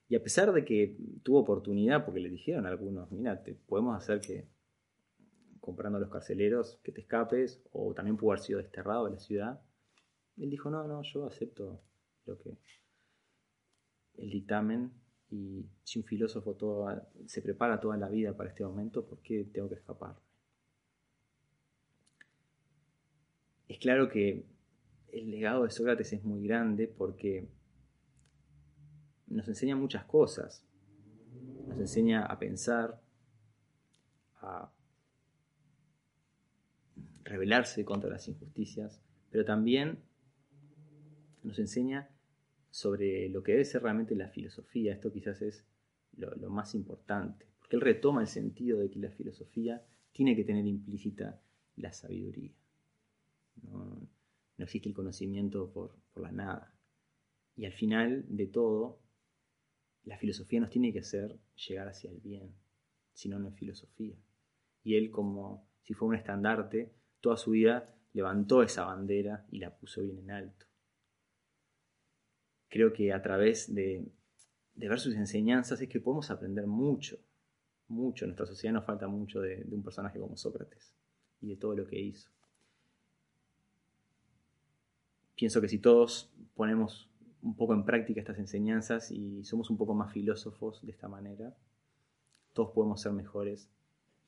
Y 0.08 0.16
a 0.16 0.24
pesar 0.24 0.52
de 0.52 0.64
que 0.64 0.97
tuvo 1.24 1.39
oportunidad, 1.39 2.06
porque 2.06 2.20
le 2.20 2.30
dijeron 2.30 2.66
a 2.66 2.70
algunos, 2.70 3.12
mira, 3.12 3.43
te 3.43 3.54
podemos 3.54 3.97
hacer 3.97 4.22
que 4.22 4.47
comprando 5.62 5.97
a 5.97 6.01
los 6.01 6.09
carceleros 6.09 6.80
que 6.84 6.91
te 6.91 7.01
escapes, 7.01 7.62
o 7.72 7.93
también 7.93 8.18
pudo 8.18 8.32
haber 8.32 8.43
sido 8.43 8.59
desterrado 8.59 9.05
de 9.05 9.12
la 9.12 9.20
ciudad, 9.20 9.62
él 10.38 10.49
dijo, 10.49 10.70
no, 10.70 10.86
no, 10.88 11.01
yo 11.03 11.26
acepto 11.26 11.82
lo 12.26 12.38
que 12.38 12.57
el 14.16 14.30
dictamen 14.30 14.91
y 15.30 15.66
si 15.84 15.99
un 15.99 16.05
filósofo 16.05 16.57
se 17.26 17.41
prepara 17.41 17.80
toda 17.80 17.95
la 17.95 18.09
vida 18.09 18.36
para 18.36 18.49
este 18.49 18.66
momento, 18.66 19.05
¿por 19.05 19.20
qué 19.20 19.45
tengo 19.45 19.70
que 19.70 19.76
escapar? 19.76 20.18
Es 23.68 23.80
claro 23.80 24.09
que 24.09 24.45
el 25.12 25.32
legado 25.32 25.64
de 25.64 25.70
Sócrates 25.70 26.12
es 26.12 26.24
muy 26.24 26.43
grande 26.45 26.88
porque 26.88 27.47
nos 29.28 29.47
enseña 29.47 29.76
muchas 29.76 30.03
cosas. 30.05 30.66
Nos 31.68 31.80
enseña 31.80 32.26
a 32.26 32.38
pensar, 32.38 33.01
a 34.41 34.72
rebelarse 37.24 37.86
contra 37.86 38.09
las 38.09 38.28
injusticias, 38.28 39.01
pero 39.30 39.45
también 39.45 39.99
nos 41.43 41.59
enseña 41.59 42.09
sobre 42.69 43.30
lo 43.30 43.43
que 43.43 43.53
debe 43.53 43.65
ser 43.65 43.84
realmente 43.84 44.15
la 44.15 44.30
filosofía. 44.30 44.93
Esto 44.93 45.11
quizás 45.11 45.41
es 45.41 45.65
lo, 46.17 46.49
más 46.49 46.76
importante, 46.76 47.45
porque 47.59 47.76
él 47.76 47.82
retoma 47.82 48.22
el 48.22 48.28
sentido 48.28 48.80
de 48.80 48.89
que 48.89 48.99
la 48.99 49.11
filosofía 49.11 49.86
tiene 50.11 50.36
que 50.36 50.43
tener 50.43 50.65
implícita 50.65 51.41
la 51.76 51.91
sabiduría. 51.93 52.53
No, 53.63 54.07
existe 54.57 54.89
el 54.89 54.95
conocimiento 54.95 55.72
por, 55.72 55.97
la 56.15 56.32
nada. 56.32 56.76
Y 57.55 57.65
al 57.65 57.74
final 57.74 58.26
de 58.28 58.47
todo, 58.47 59.01
la 60.03 60.17
filosofía 60.17 60.59
nos 60.59 60.69
tiene 60.69 60.93
que 60.93 60.99
hacer 60.99 61.39
llegar 61.67 61.88
hacia 61.88 62.09
el 62.09 62.19
bien, 62.19 62.53
si 63.13 63.30
no, 63.30 63.39
no 63.39 63.49
es 63.49 63.55
filosofía. 63.55 64.15
Y 64.84 64.95
él, 64.95 65.09
como 65.11 65.67
si 65.82 65.93
fuera 65.93 66.09
un 66.09 66.15
estandarte, 66.15 66.93
toda 67.22 67.38
su 67.38 67.51
vida 67.51 67.93
levantó 68.13 68.61
esa 68.63 68.86
bandera 68.86 69.45
y 69.51 69.59
la 69.59 69.76
puso 69.76 70.01
bien 70.01 70.19
en 70.19 70.32
alto. 70.32 70.65
Creo 72.67 72.91
que 72.91 73.13
a 73.13 73.22
través 73.22 73.74
de, 73.74 74.05
ver 74.76 74.99
sus 74.99 75.15
enseñanzas 75.15 75.82
es 75.82 75.88
que 75.88 75.99
podemos 75.99 76.30
aprender 76.32 76.67
mucho, 76.67 77.17
mucho. 77.88 78.26
En 78.26 78.30
nuestra 78.30 78.45
sociedad 78.45 78.74
nos 78.74 78.86
falta 78.86 79.07
mucho 79.07 79.41
de 79.41 79.65
un 79.72 79.84
personaje 79.84 80.19
como 80.19 80.36
Sócrates 80.36 80.93
y 81.41 81.49
de 81.49 81.55
todo 81.55 81.76
lo 81.76 81.88
que 81.88 81.99
hizo 81.99 82.30
pienso 85.41 85.59
que 85.59 85.69
si 85.69 85.80
todos 85.80 86.32
ponemos 86.53 87.09
un 87.41 87.55
poco 87.55 87.74
en 87.74 87.84
práctica 87.84 88.19
estas 88.19 88.38
enseñanzas 88.38 89.09
y 89.09 89.43
somos 89.43 89.72
un 89.72 89.78
poco 89.78 89.95
más 89.95 90.13
filósofos 90.13 90.86
de 90.86 90.91
esta 90.91 91.07
manera, 91.07 91.57
todos 92.53 92.69
podemos 92.69 93.01
ser 93.01 93.13
mejores 93.13 93.67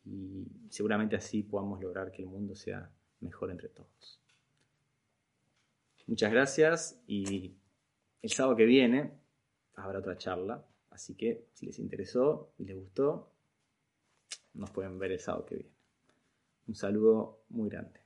y 0.06 0.48
seguramente 0.70 1.16
así 1.16 1.44
podamos 1.44 1.82
lograr 1.82 2.12
que 2.12 2.22
el 2.22 2.28
mundo 2.28 2.56
sea 2.56 2.92
mejor 3.22 3.52
entre 3.52 3.70
todos. 3.70 4.20
Muchas 6.08 6.32
gracias 6.32 7.02
y 7.08 7.56
el 8.22 8.32
sábado 8.32 8.58
que 8.58 8.66
viene 8.66 9.14
habrá 9.76 10.00
otra 10.00 10.18
charla, 10.18 10.66
así 10.90 11.16
que 11.16 11.48
si 11.54 11.66
les 11.66 11.80
interesó 11.80 12.52
y 12.58 12.66
les 12.66 12.76
gustó, 12.76 13.32
nos 14.54 14.70
pueden 14.72 15.00
ver 15.00 15.14
el 15.14 15.20
sábado 15.20 15.46
que 15.46 15.56
viene. 15.56 15.74
Un 16.68 16.76
saludo 16.76 17.44
muy 17.50 17.70
grande. 17.70 18.03